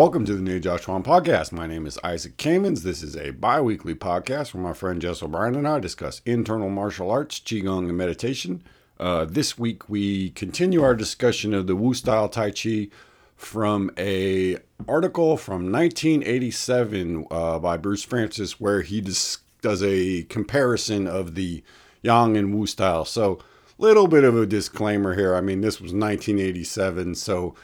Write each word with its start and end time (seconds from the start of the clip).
Welcome 0.00 0.24
to 0.24 0.34
the 0.34 0.40
Neijia 0.40 0.80
Chuan 0.80 1.02
podcast. 1.02 1.52
My 1.52 1.66
name 1.66 1.84
is 1.84 1.98
Isaac 2.02 2.38
Kamens. 2.38 2.84
This 2.84 3.02
is 3.02 3.14
a 3.18 3.32
bi 3.32 3.60
weekly 3.60 3.94
podcast 3.94 4.54
where 4.54 4.62
my 4.62 4.72
friend 4.72 4.98
Jess 4.98 5.22
O'Brien 5.22 5.54
and 5.54 5.68
I 5.68 5.78
discuss 5.78 6.22
internal 6.24 6.70
martial 6.70 7.10
arts, 7.10 7.38
Qigong, 7.38 7.86
and 7.86 7.98
meditation. 7.98 8.62
Uh, 8.98 9.26
this 9.26 9.58
week, 9.58 9.90
we 9.90 10.30
continue 10.30 10.82
our 10.82 10.94
discussion 10.94 11.52
of 11.52 11.66
the 11.66 11.76
Wu 11.76 11.92
style 11.92 12.30
Tai 12.30 12.50
Chi 12.52 12.88
from 13.36 13.90
a 13.98 14.56
article 14.88 15.36
from 15.36 15.70
1987 15.70 17.26
uh, 17.30 17.58
by 17.58 17.76
Bruce 17.76 18.06
Frantzis 18.06 18.52
where 18.52 18.80
he 18.80 19.02
dis- 19.02 19.40
does 19.60 19.82
a 19.82 20.22
comparison 20.30 21.06
of 21.06 21.34
the 21.34 21.62
Yang 22.00 22.38
and 22.38 22.54
Wu 22.54 22.66
style. 22.66 23.04
So, 23.04 23.38
little 23.76 24.08
bit 24.08 24.24
of 24.24 24.34
a 24.34 24.46
disclaimer 24.46 25.14
here. 25.14 25.34
I 25.34 25.42
mean, 25.42 25.60
this 25.60 25.78
was 25.78 25.92
1987, 25.92 27.16
so 27.16 27.54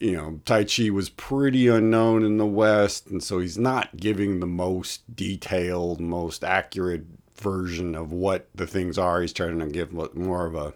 you 0.00 0.16
know, 0.16 0.40
Tai 0.46 0.64
Chi 0.64 0.88
was 0.88 1.10
pretty 1.10 1.68
unknown 1.68 2.24
in 2.24 2.38
the 2.38 2.46
West, 2.46 3.06
and 3.06 3.22
so 3.22 3.38
he's 3.38 3.58
not 3.58 3.98
giving 3.98 4.40
the 4.40 4.46
most 4.46 5.14
detailed, 5.14 6.00
most 6.00 6.42
accurate 6.42 7.04
version 7.36 7.94
of 7.94 8.10
what 8.10 8.48
the 8.54 8.66
things 8.66 8.96
are. 8.98 9.20
He's 9.20 9.32
trying 9.32 9.58
to 9.58 9.66
give 9.66 9.92
more 9.92 10.46
of 10.46 10.54
a, 10.54 10.72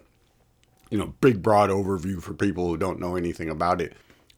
you 0.91 0.99
know, 0.99 1.15
big, 1.21 1.41
broad 1.41 1.71
overview 1.71 2.21
for 2.21 2.35
people 2.35 2.67
who 2.67 2.77
don't 2.77 2.99
know 2.99 3.15
anything 3.15 3.49
about 3.49 3.81
it. 3.81 3.93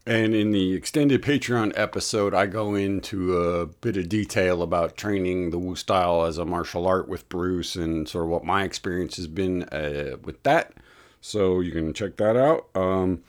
And 0.05 0.34
in 0.34 0.52
the 0.52 0.73
extended 0.73 1.22
Patreon 1.22 1.74
episode, 1.76 2.34
I 2.34 2.46
go 2.46 2.76
into 2.76 3.38
a 3.38 3.66
bit 3.66 3.98
of 3.98 4.08
detail 4.08 4.62
about 4.62 4.96
training 4.96 5.49
the 5.49 5.60
Wu 5.60 5.76
style 5.76 6.24
as 6.24 6.38
a 6.38 6.46
martial 6.46 6.88
art 6.88 7.10
with 7.10 7.27
Bruce 7.27 7.76
and 7.76 8.08
sort 8.08 8.24
of 8.24 8.30
what 8.30 8.46
my 8.46 8.63
experience 8.63 9.18
has 9.18 9.27
been 9.27 9.63
uh, 9.63 10.16
with 10.24 10.41
that. 10.44 10.72
So 11.20 11.60
you 11.60 11.74
can 11.74 11.94
check 11.94 12.16
that 12.18 12.38
out. 12.38 12.70
Um, 12.74 13.22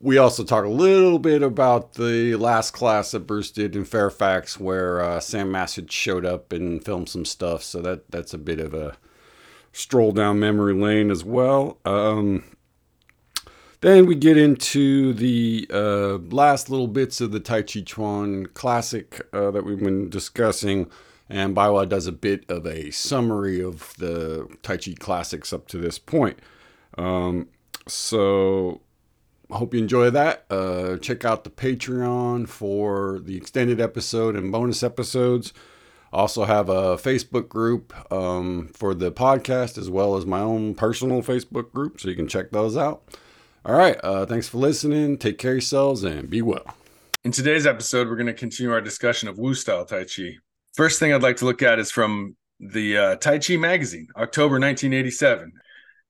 we 0.00 0.16
also 0.16 0.44
talk 0.44 0.64
a 0.64 0.68
little 0.68 1.18
bit 1.18 1.42
about 1.42 1.94
the 1.94 2.36
last 2.36 2.70
class 2.70 3.10
that 3.10 3.26
Bruce 3.26 3.50
did 3.50 3.74
in 3.74 3.84
Fairfax, 3.84 4.60
where 4.60 5.00
uh, 5.00 5.20
Sam 5.20 5.52
Masich 5.52 5.90
showed 5.90 6.24
up 6.24 6.52
and 6.52 6.84
filmed 6.84 7.08
some 7.08 7.24
stuff. 7.24 7.62
So 7.62 7.80
that 7.82 8.10
that's 8.10 8.32
a 8.32 8.38
bit 8.38 8.60
of 8.60 8.74
a 8.74 8.96
stroll 9.72 10.12
down 10.12 10.38
memory 10.38 10.74
lane 10.74 11.10
as 11.10 11.24
well. 11.24 11.78
Um, 11.84 12.44
then 13.80 14.06
we 14.06 14.14
get 14.14 14.36
into 14.36 15.12
the 15.12 15.66
uh, 15.72 16.18
last 16.34 16.68
little 16.68 16.88
bits 16.88 17.20
of 17.20 17.32
the 17.32 17.40
Tai 17.40 17.62
Chi 17.62 17.80
Chuan 17.80 18.46
classic 18.46 19.26
uh, 19.32 19.50
that 19.50 19.64
we've 19.64 19.78
been 19.78 20.10
discussing. 20.10 20.90
And 21.30 21.54
Baiwa 21.54 21.88
does 21.88 22.06
a 22.06 22.12
bit 22.12 22.48
of 22.48 22.66
a 22.66 22.90
summary 22.90 23.60
of 23.60 23.94
the 23.98 24.48
Tai 24.62 24.78
Chi 24.78 24.94
classics 24.98 25.52
up 25.52 25.68
to 25.68 25.78
this 25.78 25.98
point. 25.98 26.38
Um, 26.96 27.48
so 27.86 28.80
hope 29.56 29.74
you 29.74 29.80
enjoy 29.80 30.10
that. 30.10 30.44
Uh, 30.50 30.96
check 30.98 31.24
out 31.24 31.44
the 31.44 31.50
Patreon 31.50 32.48
for 32.48 33.18
the 33.20 33.36
extended 33.36 33.80
episode 33.80 34.36
and 34.36 34.52
bonus 34.52 34.82
episodes. 34.82 35.52
Also 36.12 36.44
have 36.44 36.68
a 36.68 36.96
Facebook 36.96 37.48
group 37.48 37.92
um, 38.12 38.70
for 38.74 38.94
the 38.94 39.12
podcast 39.12 39.76
as 39.76 39.90
well 39.90 40.16
as 40.16 40.24
my 40.24 40.40
own 40.40 40.74
personal 40.74 41.22
Facebook 41.22 41.72
group, 41.72 42.00
so 42.00 42.08
you 42.08 42.16
can 42.16 42.28
check 42.28 42.50
those 42.50 42.76
out. 42.76 43.02
All 43.64 43.76
right, 43.76 43.98
uh, 44.02 44.24
thanks 44.24 44.48
for 44.48 44.58
listening. 44.58 45.18
Take 45.18 45.36
care 45.36 45.50
of 45.52 45.56
yourselves 45.56 46.04
and 46.04 46.30
be 46.30 46.40
well. 46.40 46.74
In 47.24 47.32
today's 47.32 47.66
episode, 47.66 48.08
we're 48.08 48.16
going 48.16 48.26
to 48.26 48.32
continue 48.32 48.72
our 48.72 48.80
discussion 48.80 49.28
of 49.28 49.38
Wu 49.38 49.52
style 49.52 49.84
Tai 49.84 50.04
Chi. 50.04 50.36
First 50.74 50.98
thing 50.98 51.12
I'd 51.12 51.22
like 51.22 51.36
to 51.38 51.44
look 51.44 51.62
at 51.62 51.78
is 51.78 51.90
from 51.90 52.36
the 52.60 52.96
uh, 52.96 53.16
Tai 53.16 53.40
Chi 53.40 53.56
magazine, 53.56 54.06
October 54.16 54.54
1987. 54.54 55.52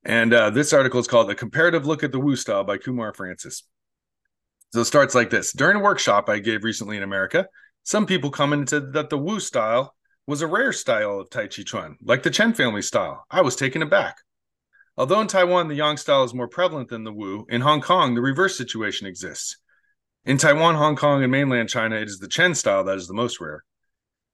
And 0.05 0.33
uh, 0.33 0.51
this 0.51 0.73
article 0.73 1.01
is 1.01 1.09
called 1.09 1.31
A 1.31 1.35
Comparative 1.35 1.87
Look 1.87 2.03
at 2.03 2.13
the 2.13 2.21
Wu 2.21 2.37
Style 2.37 2.65
by 2.65 2.79
Kumar 2.79 3.13
Frantzis. 3.13 3.63
So 4.73 4.81
it 4.81 4.85
starts 4.85 5.15
like 5.15 5.31
this 5.31 5.53
During 5.53 5.77
a 5.77 5.83
workshop 5.83 6.29
I 6.29 6.39
gave 6.39 6.65
recently 6.65 6.97
in 6.97 7.03
America, 7.03 7.47
some 7.83 8.07
people 8.07 8.31
commented 8.31 8.93
that 8.93 9.11
the 9.11 9.19
Wu 9.19 9.41
style 9.41 9.95
was 10.27 10.43
a 10.43 10.47
rare 10.47 10.73
style 10.73 11.21
of 11.21 11.31
Tai 11.31 11.47
Chi 11.47 11.63
Chuan, 11.63 11.97
like 12.03 12.23
the 12.23 12.31
Chen 12.31 12.53
family 12.53 12.83
style. 12.83 13.25
I 13.31 13.41
was 13.41 13.57
taken 13.57 13.83
aback. 13.83 14.17
Although 14.97 15.21
in 15.21 15.27
Taiwan 15.27 15.69
the 15.69 15.75
Yang 15.75 15.99
style 15.99 16.25
is 16.25 16.35
more 16.35 16.49
prevalent 16.49 16.89
than 16.89 17.05
the 17.05 17.13
Wu, 17.13 17.47
in 17.49 17.63
Hong 17.63 17.81
Kong 17.81 18.15
the 18.15 18.21
reverse 18.21 18.59
situation 18.59 19.07
exists. 19.07 19.57
In 20.25 20.37
Taiwan, 20.37 20.75
Hong 20.75 20.97
Kong, 20.97 21.23
and 21.23 21.33
mainland 21.33 21.71
China, 21.71 21.97
it 21.97 22.09
is 22.09 22.19
the 22.19 22.29
Chen 22.29 22.55
style 22.55 22.85
that 22.85 22.97
is 22.97 23.09
the 23.09 23.15
most 23.15 23.41
rare. 23.41 23.65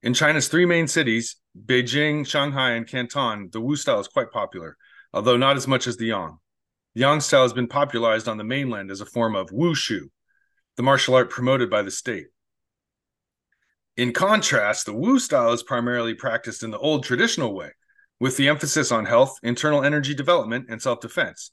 In 0.02 0.14
China's 0.14 0.48
three 0.48 0.66
main 0.66 0.88
cities, 0.88 1.36
Beijing, 1.66 2.26
Shanghai, 2.26 2.72
and 2.72 2.88
Canton, 2.88 3.50
the 3.52 3.60
Wu 3.60 3.76
style 3.76 4.00
is 4.00 4.08
quite 4.08 4.32
popular 4.32 4.76
although 5.14 5.36
not 5.36 5.56
as 5.56 5.68
much 5.68 5.86
as 5.86 5.96
the 5.96 6.06
Yang. 6.06 6.38
The 6.94 7.00
Yang 7.02 7.20
style 7.20 7.42
has 7.42 7.52
been 7.52 7.68
popularized 7.68 8.28
on 8.28 8.36
the 8.36 8.44
mainland 8.44 8.90
as 8.90 9.00
a 9.00 9.06
form 9.06 9.36
of 9.36 9.48
wushu, 9.50 10.10
the 10.76 10.82
martial 10.82 11.14
art 11.14 11.30
promoted 11.30 11.70
by 11.70 11.82
the 11.82 11.90
state. 11.90 12.26
In 13.96 14.12
contrast, 14.12 14.86
the 14.86 14.92
Wu 14.92 15.20
style 15.20 15.52
is 15.52 15.62
primarily 15.62 16.14
practiced 16.14 16.64
in 16.64 16.72
the 16.72 16.78
old 16.78 17.04
traditional 17.04 17.54
way, 17.54 17.70
with 18.18 18.36
the 18.36 18.48
emphasis 18.48 18.90
on 18.90 19.04
health, 19.04 19.38
internal 19.44 19.84
energy 19.84 20.14
development, 20.14 20.66
and 20.68 20.82
self 20.82 21.00
defense. 21.00 21.52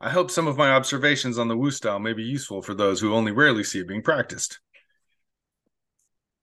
I 0.00 0.10
hope 0.10 0.30
some 0.30 0.46
of 0.46 0.56
my 0.56 0.70
observations 0.70 1.36
on 1.36 1.48
the 1.48 1.56
Wu 1.56 1.72
style 1.72 1.98
may 1.98 2.12
be 2.12 2.22
useful 2.22 2.62
for 2.62 2.74
those 2.74 3.00
who 3.00 3.12
only 3.12 3.32
rarely 3.32 3.64
see 3.64 3.80
it 3.80 3.88
being 3.88 4.02
practiced. 4.02 4.60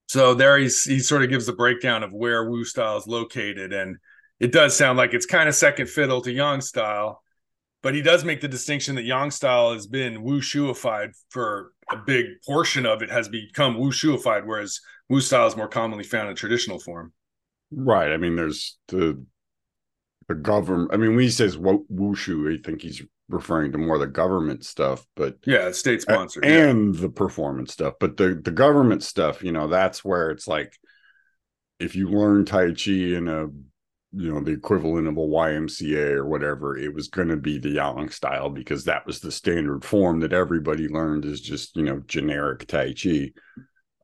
So 0.06 0.34
there 0.34 0.58
he 0.58 0.68
sort 0.68 1.22
of 1.22 1.30
gives 1.30 1.46
the 1.46 1.52
breakdown 1.54 2.02
of 2.02 2.12
where 2.12 2.48
Wu 2.48 2.64
style 2.64 2.98
is 2.98 3.06
located 3.06 3.72
and 3.72 3.96
it 4.40 4.52
does 4.52 4.76
sound 4.76 4.98
like 4.98 5.14
it's 5.14 5.26
kind 5.26 5.48
of 5.48 5.54
second 5.54 5.88
fiddle 5.88 6.20
to 6.22 6.32
Yang 6.32 6.62
style, 6.62 7.22
but 7.82 7.94
he 7.94 8.02
does 8.02 8.24
make 8.24 8.40
the 8.40 8.48
distinction 8.48 8.94
that 8.96 9.04
Yang 9.04 9.32
style 9.32 9.72
has 9.72 9.86
been 9.86 10.22
wushuified 10.22 11.10
for 11.30 11.72
a 11.90 11.96
big 11.96 12.26
portion 12.46 12.86
of 12.86 13.02
it 13.02 13.10
has 13.10 13.28
become 13.28 13.76
wushuified, 13.76 14.46
whereas 14.46 14.80
Wu 15.08 15.20
style 15.20 15.46
is 15.46 15.56
more 15.56 15.68
commonly 15.68 16.04
found 16.04 16.28
in 16.28 16.36
traditional 16.36 16.78
form. 16.78 17.12
Right. 17.70 18.12
I 18.12 18.16
mean, 18.16 18.36
there's 18.36 18.78
the 18.88 19.24
the 20.28 20.34
government. 20.34 20.90
I 20.92 20.96
mean, 20.98 21.10
when 21.10 21.20
he 21.20 21.30
says 21.30 21.56
wushu, 21.56 22.54
I 22.54 22.62
think 22.62 22.82
he's 22.82 23.02
referring 23.28 23.72
to 23.72 23.78
more 23.78 23.98
the 23.98 24.06
government 24.06 24.64
stuff, 24.64 25.04
but 25.16 25.36
yeah, 25.46 25.70
state 25.72 26.02
sponsored 26.02 26.44
and 26.44 26.94
yeah. 26.94 27.00
the 27.02 27.08
performance 27.08 27.72
stuff. 27.72 27.94
But 27.98 28.16
the 28.16 28.40
the 28.42 28.50
government 28.50 29.02
stuff, 29.02 29.42
you 29.42 29.52
know, 29.52 29.68
that's 29.68 30.04
where 30.04 30.30
it's 30.30 30.46
like 30.46 30.72
if 31.78 31.94
you 31.96 32.08
learn 32.08 32.44
Tai 32.44 32.72
Chi 32.72 32.92
in 32.92 33.28
a 33.28 33.48
you 34.12 34.32
know 34.32 34.40
the 34.40 34.52
equivalent 34.52 35.06
of 35.06 35.16
a 35.16 35.20
YMCA 35.20 36.12
or 36.12 36.26
whatever, 36.26 36.76
it 36.76 36.94
was 36.94 37.08
going 37.08 37.28
to 37.28 37.36
be 37.36 37.58
the 37.58 37.70
Yang 37.70 38.10
style 38.10 38.48
because 38.48 38.84
that 38.84 39.06
was 39.06 39.20
the 39.20 39.30
standard 39.30 39.84
form 39.84 40.20
that 40.20 40.32
everybody 40.32 40.88
learned 40.88 41.24
is 41.24 41.40
just 41.40 41.76
you 41.76 41.82
know 41.82 42.00
generic 42.06 42.66
Tai 42.66 42.94
Chi. 42.94 43.30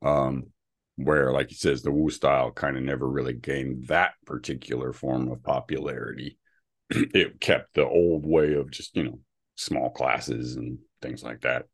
Um, 0.03 0.48
where, 0.97 1.32
like 1.32 1.48
he 1.48 1.56
says, 1.56 1.82
the 1.82 1.91
Wu 1.91 2.09
style 2.10 2.53
kind 2.53 2.76
of 2.76 2.82
never 2.82 3.09
really 3.09 3.32
gained 3.32 3.88
that 3.88 4.12
particular 4.26 4.93
form 4.93 5.31
of 5.31 5.43
popularity. 5.43 6.38
it 6.91 7.41
kept 7.41 7.75
the 7.75 7.84
old 7.84 8.25
way 8.25 8.54
of 8.54 8.70
just 8.70 8.94
you 8.97 9.04
know 9.04 9.19
small 9.56 9.91
classes 9.91 10.56
and 10.56 10.78
things 11.03 11.22
like 11.22 11.41
that. 11.41 11.64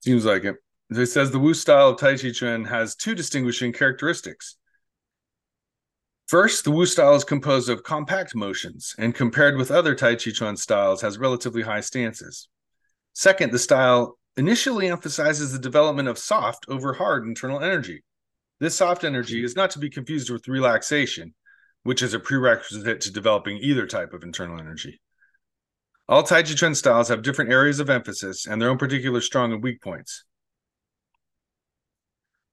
Seems 0.00 0.24
like 0.24 0.44
it. 0.44 0.56
It 0.90 1.06
says 1.06 1.30
the 1.30 1.38
Wu 1.38 1.54
style 1.54 1.90
of 1.90 1.98
Tai 1.98 2.16
Chi 2.16 2.32
Chuan 2.32 2.64
has 2.64 2.94
two 2.94 3.14
distinguishing 3.14 3.72
characteristics. 3.72 4.56
First, 6.28 6.64
the 6.64 6.70
Wu 6.70 6.86
style 6.86 7.14
is 7.14 7.24
composed 7.24 7.68
of 7.68 7.82
compact 7.82 8.34
motions 8.34 8.94
and 8.98 9.14
compared 9.14 9.56
with 9.56 9.70
other 9.70 9.94
Tai 9.94 10.14
Chi 10.14 10.30
Chuan 10.30 10.56
styles 10.56 11.02
has 11.02 11.18
relatively 11.18 11.62
high 11.62 11.80
stances. 11.80 12.48
Second, 13.12 13.52
the 13.52 13.58
style 13.58 14.18
initially 14.36 14.88
emphasizes 14.88 15.52
the 15.52 15.58
development 15.58 16.08
of 16.08 16.18
soft 16.18 16.64
over 16.68 16.94
hard 16.94 17.26
internal 17.26 17.60
energy. 17.60 18.02
This 18.60 18.74
soft 18.74 19.04
energy 19.04 19.44
is 19.44 19.56
not 19.56 19.70
to 19.72 19.78
be 19.78 19.90
confused 19.90 20.30
with 20.30 20.48
relaxation, 20.48 21.34
which 21.82 22.00
is 22.00 22.14
a 22.14 22.20
prerequisite 22.20 23.00
to 23.02 23.12
developing 23.12 23.58
either 23.58 23.86
type 23.86 24.12
of 24.12 24.22
internal 24.22 24.58
energy. 24.58 25.00
All 26.08 26.22
Tai 26.22 26.44
Chi 26.44 26.54
Chuan 26.54 26.74
styles 26.74 27.08
have 27.08 27.22
different 27.22 27.50
areas 27.50 27.80
of 27.80 27.90
emphasis 27.90 28.46
and 28.46 28.60
their 28.60 28.70
own 28.70 28.78
particular 28.78 29.20
strong 29.20 29.52
and 29.52 29.62
weak 29.62 29.82
points. 29.82 30.24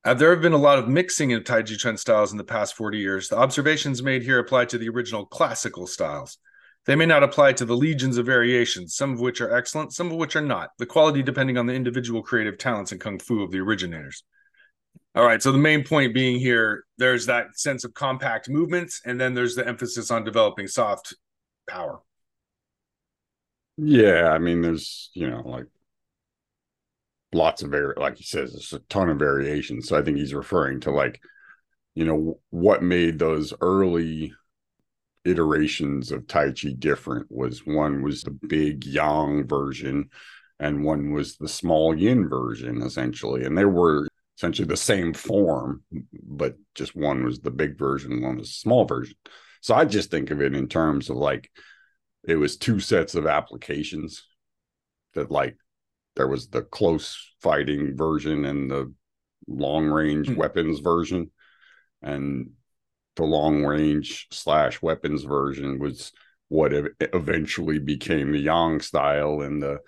Uh, 0.09 0.15
there 0.15 0.31
have 0.31 0.41
been 0.41 0.53
a 0.53 0.57
lot 0.57 0.79
of 0.79 0.87
mixing 0.87 1.33
of 1.33 1.43
Tai 1.43 1.61
Chi 1.61 1.75
Chuan 1.75 1.95
styles 1.95 2.31
in 2.31 2.39
the 2.39 2.43
past 2.43 2.73
40 2.73 2.97
years. 2.97 3.29
The 3.29 3.37
observations 3.37 4.01
made 4.01 4.23
here 4.23 4.39
apply 4.39 4.65
to 4.65 4.79
the 4.79 4.89
original 4.89 5.23
classical 5.23 5.85
styles. 5.85 6.39
They 6.87 6.95
may 6.95 7.05
not 7.05 7.21
apply 7.21 7.53
to 7.53 7.65
the 7.65 7.77
legions 7.77 8.17
of 8.17 8.25
variations, 8.25 8.95
some 8.95 9.13
of 9.13 9.19
which 9.19 9.39
are 9.39 9.55
excellent, 9.55 9.93
some 9.93 10.07
of 10.09 10.17
which 10.17 10.35
are 10.35 10.41
not, 10.41 10.71
the 10.79 10.87
quality 10.87 11.21
depending 11.21 11.59
on 11.59 11.67
the 11.67 11.75
individual 11.75 12.23
creative 12.23 12.57
talents 12.57 12.91
and 12.91 12.99
kung 12.99 13.19
fu 13.19 13.43
of 13.43 13.51
the 13.51 13.59
originators. 13.59 14.23
All 15.13 15.23
right, 15.23 15.43
so 15.43 15.51
the 15.51 15.59
main 15.59 15.83
point 15.83 16.11
being 16.11 16.39
here, 16.39 16.85
there's 16.97 17.27
that 17.27 17.59
sense 17.59 17.83
of 17.83 17.93
compact 17.93 18.49
movements, 18.49 19.03
and 19.05 19.21
then 19.21 19.35
there's 19.35 19.53
the 19.53 19.67
emphasis 19.67 20.09
on 20.09 20.23
developing 20.23 20.65
soft 20.67 21.13
power. 21.67 21.99
Yeah, 23.77 24.29
I 24.29 24.39
mean, 24.39 24.61
there's, 24.61 25.11
you 25.13 25.29
know, 25.29 25.43
like 25.45 25.67
lots 27.33 27.61
of 27.61 27.71
vari- 27.71 27.95
like 27.97 28.17
he 28.17 28.23
says, 28.23 28.51
there's 28.51 28.73
a 28.73 28.79
ton 28.87 29.09
of 29.09 29.19
variations. 29.19 29.87
So 29.87 29.97
I 29.97 30.01
think 30.01 30.17
he's 30.17 30.33
referring 30.33 30.81
to 30.81 30.91
like, 30.91 31.19
you 31.95 32.05
know, 32.05 32.39
what 32.49 32.83
made 32.83 33.19
those 33.19 33.53
early 33.61 34.33
iterations 35.25 36.11
of 36.11 36.27
Tai 36.27 36.51
Chi 36.51 36.73
different 36.77 37.27
was 37.29 37.65
one 37.65 38.01
was 38.01 38.23
the 38.23 38.31
big 38.31 38.85
Yang 38.85 39.47
version, 39.47 40.09
and 40.59 40.83
one 40.83 41.11
was 41.11 41.37
the 41.37 41.47
small 41.47 41.95
yin 41.95 42.27
version, 42.29 42.81
essentially. 42.81 43.43
And 43.43 43.57
they 43.57 43.65
were 43.65 44.07
essentially 44.37 44.67
the 44.67 44.77
same 44.77 45.13
form, 45.13 45.83
but 46.23 46.55
just 46.73 46.95
one 46.95 47.23
was 47.25 47.39
the 47.39 47.51
big 47.51 47.77
version, 47.77 48.21
one 48.21 48.37
was 48.37 48.47
the 48.47 48.53
small 48.53 48.85
version. 48.85 49.15
So 49.61 49.75
I 49.75 49.85
just 49.85 50.09
think 50.09 50.31
of 50.31 50.41
it 50.41 50.55
in 50.55 50.67
terms 50.67 51.09
of 51.09 51.17
like 51.17 51.51
it 52.23 52.35
was 52.35 52.57
two 52.57 52.79
sets 52.79 53.15
of 53.15 53.27
applications 53.27 54.23
that 55.13 55.31
like 55.31 55.57
there 56.15 56.27
was 56.27 56.47
the 56.49 56.61
close 56.61 57.33
fighting 57.41 57.95
version 57.95 58.45
and 58.45 58.69
the 58.69 58.93
long 59.47 59.87
range 59.87 60.27
hmm. 60.27 60.35
weapons 60.35 60.79
version 60.79 61.31
and 62.01 62.51
the 63.15 63.23
long 63.23 63.65
range 63.65 64.27
slash 64.31 64.81
weapons 64.81 65.23
version 65.23 65.79
was 65.79 66.11
what 66.47 66.71
eventually 66.99 67.79
became 67.79 68.31
the 68.31 68.39
yang 68.39 68.79
style 68.79 69.41
and 69.41 69.61
the 69.61 69.79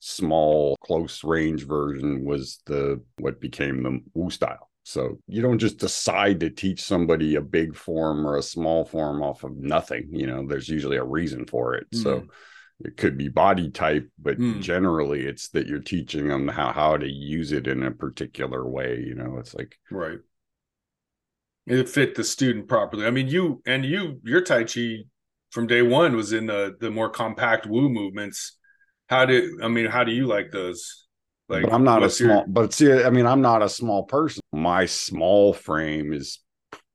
small 0.00 0.76
close 0.82 1.22
range 1.22 1.66
version 1.66 2.24
was 2.24 2.60
the 2.66 3.00
what 3.18 3.40
became 3.40 3.82
the 3.82 4.00
wu 4.14 4.30
style 4.30 4.68
so 4.84 5.16
you 5.28 5.40
don't 5.40 5.60
just 5.60 5.78
decide 5.78 6.40
to 6.40 6.50
teach 6.50 6.82
somebody 6.82 7.36
a 7.36 7.40
big 7.40 7.76
form 7.76 8.26
or 8.26 8.36
a 8.36 8.42
small 8.42 8.84
form 8.84 9.22
off 9.22 9.44
of 9.44 9.56
nothing 9.56 10.08
you 10.10 10.26
know 10.26 10.44
there's 10.46 10.68
usually 10.68 10.96
a 10.96 11.04
reason 11.04 11.46
for 11.46 11.74
it 11.74 11.86
mm. 11.94 12.02
so 12.02 12.20
hmm. 12.20 12.26
It 12.80 12.96
could 12.96 13.16
be 13.16 13.28
body 13.28 13.70
type 13.70 14.08
but 14.18 14.38
mm. 14.38 14.60
generally 14.60 15.24
it's 15.24 15.48
that 15.50 15.66
you're 15.66 15.78
teaching 15.78 16.28
them 16.28 16.48
how 16.48 16.72
how 16.72 16.96
to 16.96 17.08
use 17.08 17.52
it 17.52 17.66
in 17.66 17.82
a 17.82 17.90
particular 17.90 18.68
way 18.68 19.02
you 19.06 19.14
know 19.14 19.36
it's 19.38 19.54
like 19.54 19.78
right 19.90 20.18
it 21.66 21.88
fit 21.88 22.14
the 22.14 22.24
student 22.24 22.68
properly 22.68 23.06
i 23.06 23.10
mean 23.10 23.28
you 23.28 23.62
and 23.66 23.84
you 23.84 24.20
your 24.24 24.40
tai 24.40 24.64
chi 24.64 24.98
from 25.50 25.66
day 25.66 25.82
one 25.82 26.16
was 26.16 26.32
in 26.32 26.46
the 26.46 26.76
the 26.80 26.90
more 26.90 27.10
compact 27.10 27.66
wu 27.66 27.88
movements 27.88 28.58
how 29.12 29.26
do 29.26 29.58
I 29.62 29.68
mean? 29.68 29.86
How 29.86 30.04
do 30.04 30.12
you 30.12 30.26
like 30.26 30.50
those? 30.50 31.06
Like 31.48 31.64
but 31.64 31.72
I'm 31.72 31.84
not 31.84 32.02
a 32.02 32.08
small, 32.08 32.38
your... 32.38 32.46
but 32.46 32.72
see, 32.72 32.90
I 32.90 33.10
mean, 33.10 33.26
I'm 33.26 33.42
not 33.42 33.62
a 33.62 33.68
small 33.68 34.04
person. 34.04 34.40
My 34.52 34.86
small 34.86 35.52
frame 35.52 36.14
is 36.14 36.38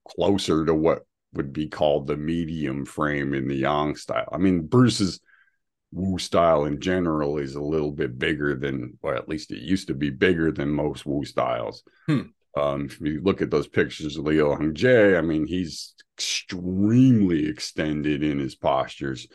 closer 0.08 0.66
to 0.66 0.74
what 0.74 1.04
would 1.34 1.54
be 1.54 1.68
called 1.68 2.08
the 2.08 2.18
medium 2.18 2.86
frame 2.86 3.36
in 3.36 3.48
the 3.48 3.58
Yang 3.58 3.98
style. 3.98 4.30
I 4.32 4.38
mean, 4.38 4.66
Bruce's 4.66 5.20
Wu 5.92 6.18
style 6.18 6.66
in 6.66 6.80
general 6.80 7.38
is 7.38 7.56
a 7.56 7.62
little 7.62 7.92
bit 7.92 8.20
bigger 8.20 8.56
than, 8.56 8.98
or 9.02 9.16
at 9.16 9.30
least 9.30 9.52
it 9.52 9.60
used 9.60 9.88
to 9.88 9.94
be 9.94 10.10
bigger 10.10 10.52
than 10.52 10.70
most 10.70 11.06
Wu 11.06 11.24
styles. 11.24 11.84
Hmm. 12.08 12.22
Um, 12.56 12.86
if 12.86 13.00
you 13.00 13.22
look 13.24 13.42
at 13.42 13.52
those 13.52 13.68
pictures 13.68 14.18
of 14.18 14.26
Liu 14.26 14.50
Hung 14.50 14.74
Jie, 14.74 15.16
I 15.16 15.22
mean, 15.22 15.46
he's 15.46 15.94
extremely 16.18 17.48
extended 17.48 18.24
in 18.24 18.40
his 18.40 18.56
postures. 18.56 19.28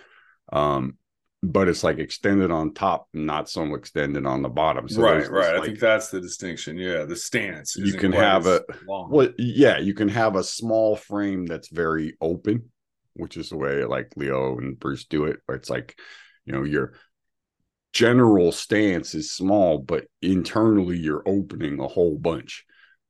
Um, 0.53 0.99
but 1.43 1.69
it's 1.69 1.83
like 1.83 1.99
extended 1.99 2.51
on 2.51 2.73
top, 2.73 3.09
not 3.13 3.49
so 3.49 3.75
extended 3.75 4.27
on 4.27 4.43
the 4.43 4.49
bottom. 4.49 4.89
So 4.89 5.03
right, 5.03 5.29
right. 5.29 5.55
Like, 5.55 5.63
I 5.63 5.67
think 5.67 5.81
that's 5.81 6.09
the 6.11 6.21
distinction. 6.21 6.77
Yeah, 6.77 7.05
the 7.05 7.17
stance. 7.17 7.77
You 7.77 7.95
can 7.95 8.13
have 8.13 8.47
a 8.47 8.63
long. 8.87 9.11
well, 9.11 9.29
yeah, 9.39 9.79
you 9.79 9.93
can 9.93 10.09
have 10.09 10.37
a 10.37 10.45
small 10.45 10.95
frame 10.95 11.47
that's 11.47 11.69
very 11.69 12.17
open, 12.21 12.71
which 13.15 13.37
is 13.37 13.51
the 13.51 13.57
way 13.57 13.85
like 13.85 14.13
Liu 14.17 14.59
and 14.59 14.79
Bruce 14.79 15.05
do 15.05 15.25
it. 15.25 15.41
Where 15.47 15.57
it's 15.57 15.71
like, 15.71 15.99
you 16.45 16.53
know, 16.53 16.63
your 16.63 16.95
general 17.93 18.53
stance 18.53 19.15
is 19.15 19.33
small, 19.33 19.79
but 19.79 20.07
internally 20.21 20.99
you're 20.99 21.23
opening 21.27 21.79
a 21.79 21.89
whole 21.89 22.17
bunch. 22.17 22.65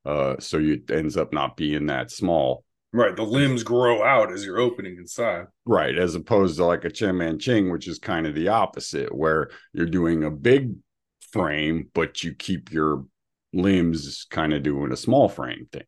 Uh, 0.05 0.37
so 0.40 0.58
it 0.58 0.90
ends 0.90 1.17
up 1.17 1.32
not 1.32 1.56
being 1.56 1.87
that 1.87 2.11
small. 2.11 2.64
Right. 2.93 3.17
The 3.17 3.23
limbs 3.23 3.62
grow 3.62 4.02
out 4.02 4.32
as 4.32 4.44
you're 4.44 4.58
opening 4.58 4.96
inside. 4.99 5.46
Right. 5.64 5.96
As 5.96 6.14
opposed 6.14 6.56
to 6.56 6.64
like 6.64 6.84
a 6.84 6.90
Cheng 6.90 7.17
Man 7.19 7.38
Ching, 7.38 7.70
which 7.70 7.88
is 7.88 7.99
kind 7.99 8.26
of 8.26 8.34
the 8.34 8.49
opposite, 8.49 9.14
where 9.14 9.50
you're 9.73 9.87
doing 9.87 10.25
a 10.25 10.31
big 10.31 10.75
frame, 11.31 11.88
but 11.94 12.23
you 12.23 12.34
keep 12.34 12.70
your 12.70 13.06
limbs 13.55 14.26
kind 14.31 14.52
of 14.52 14.62
doing 14.62 14.93
a 14.93 14.96
small 14.96 15.29
frame 15.29 15.69
thing. 15.73 15.84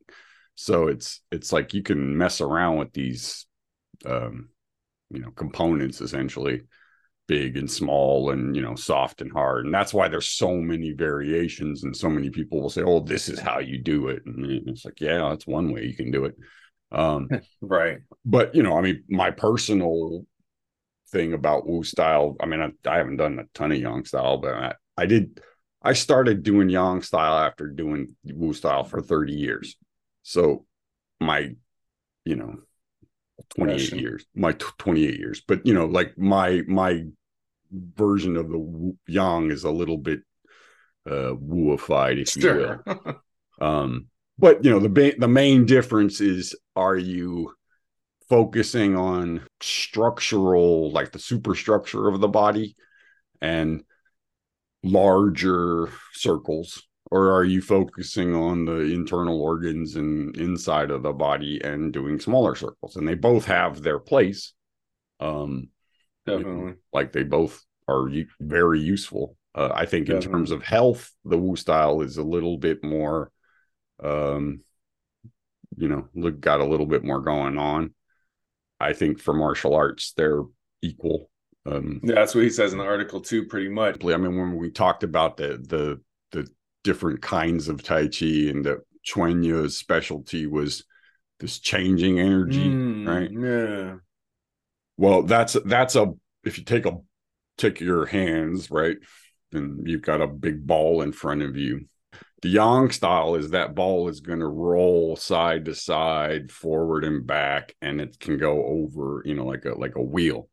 So 0.54 0.86
it's 0.86 1.20
it's 1.30 1.52
like 1.52 1.74
you 1.74 1.82
can 1.82 2.16
mess 2.16 2.40
around 2.40 2.78
with 2.78 2.92
these 2.92 3.46
um 4.06 4.48
you 5.10 5.20
know 5.20 5.30
components 5.30 6.00
essentially 6.00 6.62
big 7.26 7.56
and 7.56 7.70
small 7.70 8.30
and 8.30 8.54
you 8.54 8.60
know 8.60 8.74
soft 8.74 9.22
and 9.22 9.32
hard 9.32 9.64
and 9.64 9.72
that's 9.72 9.94
why 9.94 10.08
there's 10.08 10.28
so 10.28 10.56
many 10.56 10.92
variations 10.92 11.82
and 11.82 11.96
so 11.96 12.08
many 12.08 12.28
people 12.28 12.60
will 12.60 12.68
say 12.68 12.82
oh 12.82 13.00
this 13.00 13.28
is 13.30 13.38
how 13.38 13.58
you 13.58 13.78
do 13.78 14.08
it 14.08 14.22
and 14.26 14.68
it's 14.68 14.84
like 14.84 15.00
yeah 15.00 15.30
that's 15.30 15.46
one 15.46 15.72
way 15.72 15.84
you 15.84 15.94
can 15.94 16.10
do 16.10 16.26
it 16.26 16.34
um, 16.94 17.28
right. 17.60 17.98
But 18.24 18.54
you 18.54 18.62
know, 18.62 18.78
I 18.78 18.80
mean, 18.80 19.04
my 19.08 19.30
personal 19.30 20.24
thing 21.10 21.32
about 21.32 21.66
Wu 21.66 21.82
style. 21.82 22.36
I 22.40 22.46
mean, 22.46 22.60
I, 22.60 22.70
I 22.88 22.96
haven't 22.96 23.18
done 23.18 23.38
a 23.38 23.44
ton 23.54 23.72
of 23.72 23.78
Yang 23.78 24.06
style, 24.06 24.38
but 24.38 24.54
I, 24.54 24.74
I 24.96 25.06
did. 25.06 25.40
I 25.82 25.92
started 25.92 26.42
doing 26.42 26.70
Yang 26.70 27.02
style 27.02 27.38
after 27.38 27.66
doing 27.66 28.16
Wu 28.24 28.54
style 28.54 28.84
for 28.84 29.02
30 29.02 29.34
years. 29.34 29.76
So 30.22 30.64
my, 31.20 31.54
you 32.24 32.36
know, 32.36 32.56
28 33.56 33.78
Passion. 33.78 33.98
years, 33.98 34.24
my 34.34 34.52
t- 34.52 34.66
28 34.78 35.18
years, 35.18 35.42
but 35.46 35.66
you 35.66 35.74
know, 35.74 35.86
like 35.86 36.16
my, 36.18 36.62
my 36.66 37.04
version 37.72 38.36
of 38.36 38.48
the 38.48 38.96
Yang 39.06 39.50
is 39.50 39.64
a 39.64 39.70
little 39.70 39.98
bit 39.98 40.20
uh 41.06 41.34
wooified, 41.34 42.20
if 42.20 42.28
sure. 42.28 42.82
you 42.86 42.94
will. 42.94 43.16
um, 43.60 44.06
but 44.38 44.64
you 44.64 44.70
know 44.70 44.80
the 44.80 44.88
ba- 44.88 45.18
the 45.18 45.28
main 45.28 45.66
difference 45.66 46.20
is 46.20 46.56
are 46.76 46.96
you 46.96 47.52
focusing 48.28 48.96
on 48.96 49.42
structural 49.60 50.90
like 50.90 51.12
the 51.12 51.18
superstructure 51.18 52.08
of 52.08 52.20
the 52.20 52.28
body 52.28 52.74
and 53.40 53.84
larger 54.82 55.90
circles 56.12 56.82
or 57.14 57.32
are 57.32 57.44
you 57.44 57.62
focusing 57.62 58.34
on 58.34 58.64
the 58.64 58.80
internal 58.80 59.40
organs 59.40 59.96
and 59.96 60.36
inside 60.36 60.90
of 60.90 61.02
the 61.02 61.12
body 61.12 61.60
and 61.62 61.92
doing 61.92 62.18
smaller 62.18 62.54
circles 62.54 62.96
and 62.96 63.06
they 63.06 63.14
both 63.14 63.44
have 63.44 63.82
their 63.82 63.98
place 63.98 64.52
um 65.20 65.68
definitely 66.26 66.74
like 66.92 67.12
they 67.12 67.22
both 67.22 67.64
are 67.88 68.08
very 68.40 68.80
useful 68.80 69.36
uh, 69.54 69.70
i 69.74 69.86
think 69.86 70.06
definitely. 70.06 70.26
in 70.26 70.32
terms 70.32 70.50
of 70.50 70.62
health 70.62 71.12
the 71.24 71.38
wu 71.38 71.54
style 71.56 72.00
is 72.00 72.16
a 72.16 72.22
little 72.22 72.58
bit 72.58 72.82
more 72.82 73.30
um, 74.02 74.60
you 75.76 75.88
know, 75.88 76.08
look, 76.14 76.40
got 76.40 76.60
a 76.60 76.64
little 76.64 76.86
bit 76.86 77.04
more 77.04 77.20
going 77.20 77.58
on. 77.58 77.94
I 78.80 78.92
think 78.92 79.20
for 79.20 79.34
martial 79.34 79.74
arts, 79.74 80.12
they're 80.16 80.42
equal. 80.82 81.30
Um, 81.66 82.00
yeah, 82.02 82.16
that's 82.16 82.34
what 82.34 82.44
he 82.44 82.50
says 82.50 82.72
in 82.72 82.78
the 82.78 82.84
article 82.84 83.20
too, 83.20 83.46
pretty 83.46 83.68
much. 83.68 84.04
I 84.04 84.16
mean, 84.16 84.36
when 84.36 84.56
we 84.56 84.70
talked 84.70 85.02
about 85.02 85.36
the 85.36 85.58
the 85.66 86.00
the 86.32 86.48
different 86.84 87.20
kinds 87.22 87.68
of 87.68 87.82
tai 87.82 88.06
chi 88.06 88.26
and 88.48 88.64
that 88.64 88.78
Chuanya's 89.04 89.76
specialty 89.76 90.46
was 90.46 90.84
this 91.40 91.58
changing 91.58 92.20
energy, 92.20 92.68
mm, 92.68 93.06
right? 93.06 93.30
Yeah. 93.30 93.96
Well, 94.96 95.24
that's 95.24 95.56
that's 95.64 95.96
a 95.96 96.12
if 96.44 96.58
you 96.58 96.64
take 96.64 96.86
a 96.86 96.98
take 97.58 97.80
your 97.80 98.06
hands, 98.06 98.70
right, 98.70 98.96
and 99.52 99.86
you've 99.88 100.02
got 100.02 100.20
a 100.20 100.26
big 100.28 100.66
ball 100.66 101.02
in 101.02 101.12
front 101.12 101.42
of 101.42 101.56
you, 101.56 101.86
the 102.42 102.50
Yang 102.50 102.90
style 102.90 103.34
is 103.34 103.50
that 103.50 103.74
ball 103.74 104.08
is 104.08 104.20
going 104.20 104.40
to 104.40 104.46
roll 104.46 105.16
side 105.16 105.64
to 105.64 105.74
side, 105.74 106.52
forward 106.52 107.04
and 107.04 107.26
back, 107.26 107.74
and 107.80 108.00
it 108.00 108.18
can 108.20 108.36
go 108.36 108.64
over, 108.64 109.22
you 109.24 109.34
know, 109.34 109.46
like 109.46 109.64
a 109.64 109.74
like 109.74 109.96
a 109.96 110.02
wheel. 110.02 110.48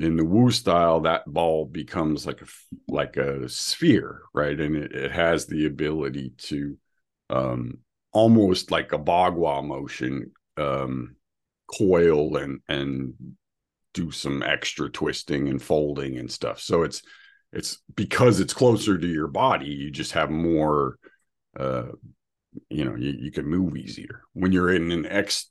In 0.00 0.16
the 0.16 0.24
Wu 0.24 0.50
style, 0.50 1.00
that 1.00 1.22
ball 1.26 1.66
becomes 1.66 2.26
like 2.26 2.40
a 2.42 2.46
like 2.88 3.16
a 3.16 3.48
sphere, 3.48 4.22
right? 4.32 4.58
And 4.58 4.74
it, 4.74 4.92
it 4.92 5.12
has 5.12 5.46
the 5.46 5.66
ability 5.66 6.32
to 6.38 6.76
um 7.28 7.78
almost 8.12 8.70
like 8.70 8.92
a 8.92 8.98
bagua 8.98 9.64
motion, 9.64 10.32
um, 10.56 11.16
coil 11.66 12.36
and 12.36 12.60
and 12.68 13.14
do 13.92 14.10
some 14.10 14.42
extra 14.42 14.88
twisting 14.88 15.48
and 15.48 15.62
folding 15.62 16.16
and 16.16 16.30
stuff. 16.30 16.60
So 16.60 16.82
it's 16.82 17.02
it's 17.52 17.78
because 17.94 18.40
it's 18.40 18.54
closer 18.54 18.96
to 18.96 19.06
your 19.06 19.26
body 19.26 19.66
you 19.66 19.90
just 19.90 20.12
have 20.12 20.30
more 20.30 20.98
uh 21.58 21.86
you 22.68 22.84
know 22.84 22.94
you, 22.96 23.14
you 23.18 23.30
can 23.30 23.46
move 23.46 23.76
easier 23.76 24.22
when 24.32 24.52
you're 24.52 24.72
in 24.72 24.90
an 24.92 25.06
ex 25.06 25.50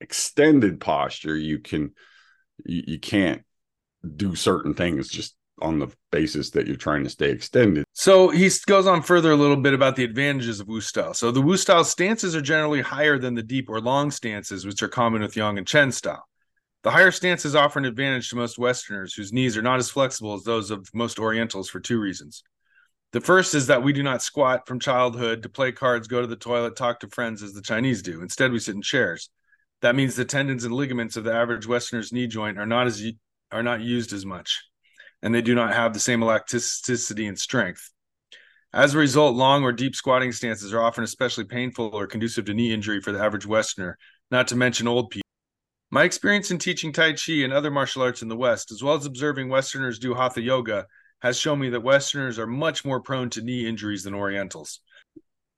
extended 0.00 0.80
posture 0.80 1.36
you 1.36 1.58
can 1.58 1.92
you, 2.64 2.82
you 2.86 2.98
can't 2.98 3.42
do 4.16 4.34
certain 4.34 4.74
things 4.74 5.08
just 5.08 5.36
on 5.60 5.78
the 5.78 5.88
basis 6.10 6.50
that 6.50 6.66
you're 6.66 6.76
trying 6.76 7.04
to 7.04 7.10
stay 7.10 7.30
extended. 7.30 7.84
So 7.92 8.30
he 8.30 8.50
goes 8.66 8.86
on 8.86 9.02
further 9.02 9.32
a 9.32 9.36
little 9.36 9.56
bit 9.56 9.74
about 9.74 9.96
the 9.96 10.04
advantages 10.04 10.60
of 10.60 10.68
Wu 10.68 10.80
style. 10.80 11.14
So 11.14 11.30
the 11.30 11.40
Wu 11.40 11.56
style 11.56 11.84
stances 11.84 12.34
are 12.34 12.40
generally 12.40 12.80
higher 12.80 13.18
than 13.18 13.34
the 13.34 13.42
deep 13.42 13.68
or 13.68 13.80
long 13.80 14.10
stances, 14.10 14.66
which 14.66 14.82
are 14.82 14.88
common 14.88 15.22
with 15.22 15.36
Yang 15.36 15.58
and 15.58 15.66
Chen 15.66 15.92
style. 15.92 16.26
The 16.82 16.90
higher 16.90 17.12
stances 17.12 17.54
offer 17.54 17.78
an 17.78 17.84
advantage 17.84 18.28
to 18.30 18.36
most 18.36 18.58
Westerners 18.58 19.14
whose 19.14 19.32
knees 19.32 19.56
are 19.56 19.62
not 19.62 19.78
as 19.78 19.90
flexible 19.90 20.34
as 20.34 20.42
those 20.42 20.72
of 20.72 20.88
most 20.92 21.20
Orientals 21.20 21.68
for 21.68 21.78
two 21.78 22.00
reasons. 22.00 22.42
The 23.12 23.20
first 23.20 23.54
is 23.54 23.68
that 23.68 23.84
we 23.84 23.92
do 23.92 24.02
not 24.02 24.22
squat 24.22 24.66
from 24.66 24.80
childhood 24.80 25.42
to 25.42 25.48
play 25.48 25.70
cards, 25.70 26.08
go 26.08 26.22
to 26.22 26.26
the 26.26 26.34
toilet, 26.34 26.74
talk 26.74 27.00
to 27.00 27.08
friends 27.08 27.42
as 27.42 27.52
the 27.52 27.62
Chinese 27.62 28.02
do. 28.02 28.22
Instead, 28.22 28.50
we 28.50 28.58
sit 28.58 28.74
in 28.74 28.82
chairs. 28.82 29.30
That 29.82 29.94
means 29.94 30.16
the 30.16 30.24
tendons 30.24 30.64
and 30.64 30.74
ligaments 30.74 31.16
of 31.16 31.24
the 31.24 31.32
average 31.32 31.66
Westerner's 31.66 32.12
knee 32.12 32.26
joint 32.26 32.58
are 32.58 32.66
not 32.66 32.86
as 32.86 33.12
are 33.52 33.62
not 33.62 33.80
used 33.80 34.12
as 34.12 34.24
much. 34.26 34.62
and 35.22 35.32
they 35.34 35.42
do 35.42 35.54
not 35.54 35.72
have 35.72 35.94
the 35.94 36.00
same 36.00 36.22
elasticity 36.22 37.26
and 37.26 37.38
strength. 37.38 37.90
As 38.72 38.94
a 38.94 38.98
result, 38.98 39.36
long 39.36 39.62
or 39.62 39.70
deep 39.70 39.94
squatting 39.94 40.32
stances 40.32 40.72
are 40.72 40.82
often 40.82 41.04
especially 41.04 41.44
painful 41.44 41.90
or 41.92 42.06
conducive 42.06 42.46
to 42.46 42.54
knee 42.54 42.72
injury 42.72 43.00
for 43.00 43.12
the 43.12 43.20
average 43.20 43.46
Westerner, 43.46 43.98
not 44.30 44.48
to 44.48 44.56
mention 44.56 44.88
old 44.88 45.10
people. 45.10 45.22
My 45.90 46.04
experience 46.04 46.50
in 46.50 46.58
teaching 46.58 46.92
Tai 46.92 47.12
Chi 47.12 47.34
and 47.44 47.52
other 47.52 47.70
martial 47.70 48.02
arts 48.02 48.22
in 48.22 48.28
the 48.28 48.36
West, 48.36 48.72
as 48.72 48.82
well 48.82 48.94
as 48.94 49.06
observing 49.06 49.48
Westerners 49.48 49.98
do 49.98 50.14
Hatha 50.14 50.40
Yoga, 50.40 50.86
has 51.20 51.38
shown 51.38 51.60
me 51.60 51.68
that 51.68 51.82
Westerners 51.82 52.38
are 52.38 52.46
much 52.46 52.84
more 52.84 53.00
prone 53.00 53.30
to 53.30 53.42
knee 53.42 53.66
injuries 53.66 54.02
than 54.02 54.14
Orientals. 54.14 54.80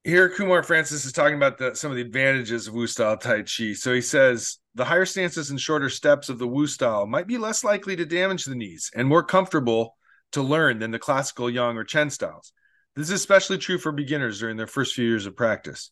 Here, 0.07 0.29
Kumar 0.29 0.63
Frantzis 0.63 1.07
is 1.07 1.13
talking 1.13 1.37
about 1.37 1.57
the, 1.57 1.75
some 1.75 1.91
of 1.91 1.97
the 1.97 2.03
advantages 2.03 2.69
of 2.69 2.75
Wu 2.75 2.87
style 2.87 3.17
Tai 3.17 3.45
Chi. 3.45 3.73
So 3.73 3.95
he 3.95 4.03
says 4.03 4.59
the 4.75 4.85
higher 4.85 5.07
stances 5.07 5.49
and 5.49 5.59
shorter 5.59 5.89
steps 5.89 6.29
of 6.29 6.39
the 6.39 6.47
Wu 6.47 6.67
style 6.67 7.07
might 7.07 7.27
be 7.27 7.39
less 7.39 7.65
likely 7.65 7.97
to 7.97 8.05
damage 8.05 8.45
the 8.45 8.55
knees 8.55 8.91
and 8.95 9.09
more 9.09 9.23
comfortable 9.23 9.97
to 10.33 10.43
learn 10.43 10.79
than 10.79 10.91
the 10.91 10.99
classical 10.99 11.49
Yang 11.49 11.79
or 11.79 11.85
Chen 11.85 12.11
styles. 12.11 12.53
This 12.95 13.09
is 13.09 13.13
especially 13.13 13.57
true 13.57 13.79
for 13.79 13.93
beginners 13.93 14.39
during 14.39 14.59
their 14.59 14.67
first 14.67 14.95
few 14.95 15.09
years 15.09 15.25
of 15.25 15.37
practice. 15.37 15.91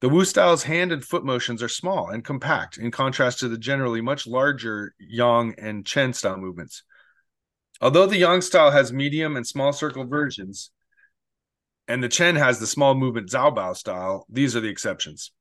The 0.00 0.08
Wu 0.08 0.24
style's 0.24 0.62
hand 0.62 0.90
and 0.90 1.04
foot 1.04 1.24
motions 1.24 1.62
are 1.62 1.68
small 1.68 2.08
and 2.08 2.24
compact, 2.24 2.78
in 2.78 2.90
contrast 2.90 3.40
to 3.40 3.48
the 3.48 3.58
generally 3.58 4.00
much 4.00 4.26
larger 4.26 4.94
Yang 4.98 5.56
and 5.58 5.84
Chen 5.84 6.14
style 6.14 6.38
movements. 6.38 6.84
Although 7.82 8.06
the 8.06 8.16
Yang 8.16 8.40
style 8.40 8.70
has 8.70 8.94
medium 8.94 9.36
and 9.36 9.46
small 9.46 9.74
circle 9.74 10.06
versions, 10.06 10.70
and 11.88 12.02
the 12.02 12.08
Chen 12.08 12.36
has 12.36 12.58
the 12.58 12.66
small 12.66 12.94
movement 12.94 13.30
Zhaobao 13.30 13.76
style, 13.76 14.26
these 14.28 14.56
are 14.56 14.60
the 14.60 14.68
exceptions. 14.68 15.32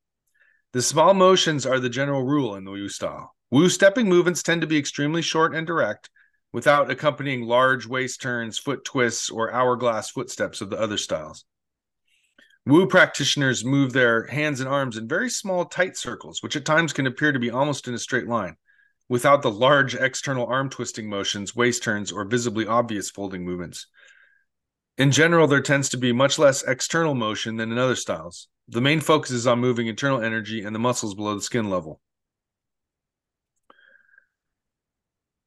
The 0.73 0.81
small 0.81 1.13
motions 1.13 1.65
are 1.65 1.79
the 1.79 1.89
general 1.89 2.23
rule 2.23 2.55
in 2.55 2.65
the 2.65 2.71
Wu 2.71 2.89
style. 2.89 3.35
Wu 3.49 3.69
stepping 3.69 4.09
movements 4.09 4.43
tend 4.43 4.61
to 4.61 4.67
be 4.67 4.77
extremely 4.77 5.21
short 5.21 5.55
and 5.55 5.65
direct, 5.65 6.09
without 6.51 6.89
accompanying 6.89 7.43
large 7.43 7.85
waist 7.85 8.21
turns, 8.21 8.57
foot 8.57 8.83
twists, 8.85 9.29
or 9.29 9.51
hourglass 9.51 10.09
footsteps 10.09 10.61
of 10.61 10.69
the 10.69 10.79
other 10.79 10.97
styles. 10.97 11.45
Wu 12.65 12.87
practitioners 12.87 13.63
move 13.63 13.93
their 13.93 14.25
hands 14.27 14.59
and 14.59 14.67
arms 14.67 14.97
in 14.97 15.07
very 15.07 15.29
small, 15.29 15.65
tight 15.65 15.95
circles, 15.95 16.41
which 16.41 16.55
at 16.55 16.65
times 16.65 16.93
can 16.93 17.07
appear 17.07 17.31
to 17.31 17.39
be 17.39 17.51
almost 17.51 17.87
in 17.87 17.93
a 17.93 17.99
straight 17.99 18.27
line, 18.27 18.55
without 19.07 19.41
the 19.41 19.51
large 19.51 19.95
external 19.95 20.47
arm 20.47 20.69
twisting 20.69 21.07
motions, 21.09 21.55
waist 21.55 21.83
turns, 21.83 22.11
or 22.11 22.25
visibly 22.25 22.65
obvious 22.65 23.11
folding 23.11 23.45
movements. 23.45 23.87
In 24.97 25.11
general, 25.11 25.47
there 25.47 25.61
tends 25.61 25.89
to 25.89 25.97
be 25.97 26.13
much 26.13 26.39
less 26.39 26.63
external 26.63 27.15
motion 27.15 27.57
than 27.57 27.71
in 27.71 27.77
other 27.77 27.95
styles. 27.95 28.47
The 28.69 28.81
main 28.81 29.01
focus 29.01 29.31
is 29.31 29.45
on 29.45 29.59
moving 29.59 29.87
internal 29.87 30.21
energy 30.21 30.63
and 30.63 30.73
the 30.73 30.79
muscles 30.79 31.15
below 31.15 31.35
the 31.35 31.41
skin 31.41 31.69
level. 31.69 31.99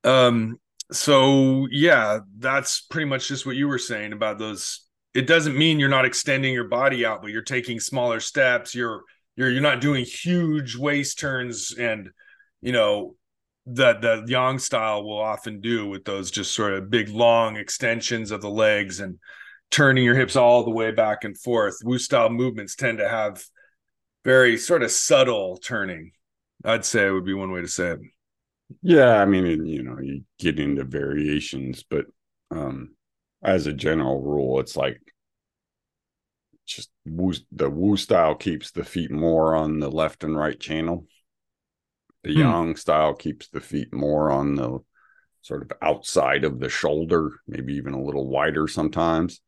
Um, 0.04 0.58
so 0.92 1.66
yeah, 1.70 2.20
that's 2.38 2.82
pretty 2.82 3.06
much 3.06 3.28
just 3.28 3.46
what 3.46 3.56
you 3.56 3.68
were 3.68 3.78
saying 3.78 4.12
about 4.12 4.38
those. 4.38 4.86
It 5.14 5.26
doesn't 5.26 5.56
mean 5.56 5.80
you're 5.80 5.88
not 5.88 6.04
extending 6.04 6.54
your 6.54 6.68
body 6.68 7.04
out, 7.04 7.22
but 7.22 7.30
you're 7.30 7.42
taking 7.42 7.80
smaller 7.80 8.20
steps. 8.20 8.74
You're 8.74 9.02
you're 9.36 9.50
you're 9.50 9.62
not 9.62 9.80
doing 9.80 10.04
huge 10.04 10.76
waist 10.76 11.18
turns 11.18 11.74
and 11.76 12.10
you 12.60 12.72
know 12.72 13.16
that 13.74 14.00
the 14.00 14.24
Yang 14.26 14.60
style 14.60 15.04
will 15.04 15.18
often 15.18 15.60
do 15.60 15.86
with 15.86 16.04
those 16.04 16.30
just 16.30 16.54
sort 16.54 16.72
of 16.72 16.90
big 16.90 17.08
long 17.08 17.56
extensions 17.56 18.30
of 18.30 18.40
the 18.40 18.50
legs 18.50 19.00
and 19.00 19.18
turning 19.70 20.04
your 20.04 20.14
hips 20.14 20.36
all 20.36 20.64
the 20.64 20.70
way 20.70 20.90
back 20.90 21.24
and 21.24 21.38
forth. 21.38 21.78
Wu 21.84 21.98
style 21.98 22.30
movements 22.30 22.74
tend 22.74 22.98
to 22.98 23.08
have 23.08 23.42
very 24.24 24.56
sort 24.56 24.82
of 24.82 24.90
subtle 24.90 25.58
turning. 25.58 26.12
I'd 26.64 26.84
say 26.84 27.10
would 27.10 27.24
be 27.24 27.34
one 27.34 27.52
way 27.52 27.60
to 27.60 27.68
say 27.68 27.90
it. 27.90 28.00
Yeah, 28.82 29.20
I 29.20 29.24
mean, 29.24 29.66
you 29.66 29.82
know, 29.82 29.98
you 30.00 30.22
get 30.38 30.58
into 30.58 30.84
variations, 30.84 31.84
but 31.88 32.06
um 32.50 32.94
as 33.42 33.66
a 33.66 33.72
general 33.72 34.20
rule, 34.20 34.60
it's 34.60 34.76
like 34.76 35.00
just 36.66 36.90
Wu, 37.06 37.32
the 37.52 37.70
Wu 37.70 37.96
style 37.96 38.34
keeps 38.34 38.70
the 38.70 38.84
feet 38.84 39.10
more 39.10 39.54
on 39.54 39.78
the 39.78 39.90
left 39.90 40.24
and 40.24 40.36
right 40.36 40.58
channel. 40.58 41.06
The 42.24 42.32
hmm. 42.32 42.40
Yang 42.40 42.76
style 42.76 43.14
keeps 43.14 43.48
the 43.48 43.60
feet 43.60 43.92
more 43.92 44.30
on 44.30 44.54
the 44.54 44.78
sort 45.42 45.62
of 45.62 45.72
outside 45.80 46.44
of 46.44 46.60
the 46.60 46.68
shoulder, 46.68 47.32
maybe 47.46 47.74
even 47.74 47.94
a 47.94 48.02
little 48.02 48.28
wider 48.28 48.68
sometimes. 48.68 49.40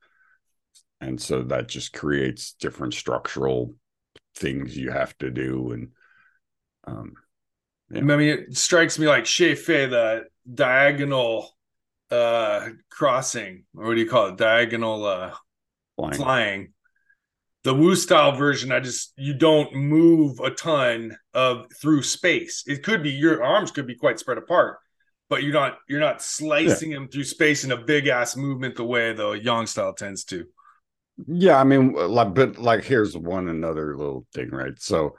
And 1.00 1.20
so 1.20 1.42
that 1.42 1.68
just 1.68 1.92
creates 1.92 2.52
different 2.52 2.94
structural 2.94 3.74
things 4.34 4.76
you 4.76 4.90
have 4.90 5.16
to 5.18 5.30
do. 5.30 5.72
And 5.72 5.88
um, 6.84 7.14
yeah. 7.90 8.00
I 8.00 8.02
mean, 8.02 8.28
it 8.28 8.56
strikes 8.56 8.98
me 8.98 9.08
like 9.08 9.24
Xie 9.24 9.56
Fei, 9.56 9.86
the 9.86 10.24
diagonal 10.52 11.50
uh 12.10 12.70
crossing, 12.90 13.64
or 13.76 13.86
what 13.86 13.94
do 13.94 14.00
you 14.00 14.08
call 14.08 14.28
it? 14.28 14.36
Diagonal 14.36 15.04
uh 15.04 15.34
flying. 15.96 16.14
flying. 16.14 16.72
The 17.62 17.74
Wu 17.74 17.94
style 17.94 18.32
version, 18.32 18.72
I 18.72 18.80
just 18.80 19.12
you 19.16 19.34
don't 19.34 19.74
move 19.74 20.40
a 20.40 20.50
ton 20.50 21.16
of 21.34 21.66
through 21.80 22.02
space. 22.02 22.64
It 22.66 22.82
could 22.82 23.02
be 23.02 23.10
your 23.10 23.44
arms 23.44 23.70
could 23.70 23.86
be 23.86 23.94
quite 23.94 24.18
spread 24.18 24.38
apart, 24.38 24.78
but 25.28 25.42
you're 25.42 25.52
not 25.52 25.78
you're 25.88 26.00
not 26.00 26.22
slicing 26.22 26.90
yeah. 26.90 26.98
them 26.98 27.08
through 27.08 27.24
space 27.24 27.64
in 27.64 27.72
a 27.72 27.76
big 27.76 28.06
ass 28.06 28.34
movement 28.36 28.76
the 28.76 28.84
way 28.84 29.12
the 29.12 29.32
Yang 29.32 29.66
style 29.66 29.92
tends 29.92 30.24
to. 30.24 30.46
Yeah, 31.26 31.58
I 31.58 31.64
mean, 31.64 31.92
like, 31.92 32.34
but 32.34 32.58
like, 32.58 32.84
here's 32.84 33.16
one 33.16 33.48
another 33.48 33.96
little 33.96 34.26
thing, 34.32 34.50
right? 34.50 34.80
So, 34.80 35.16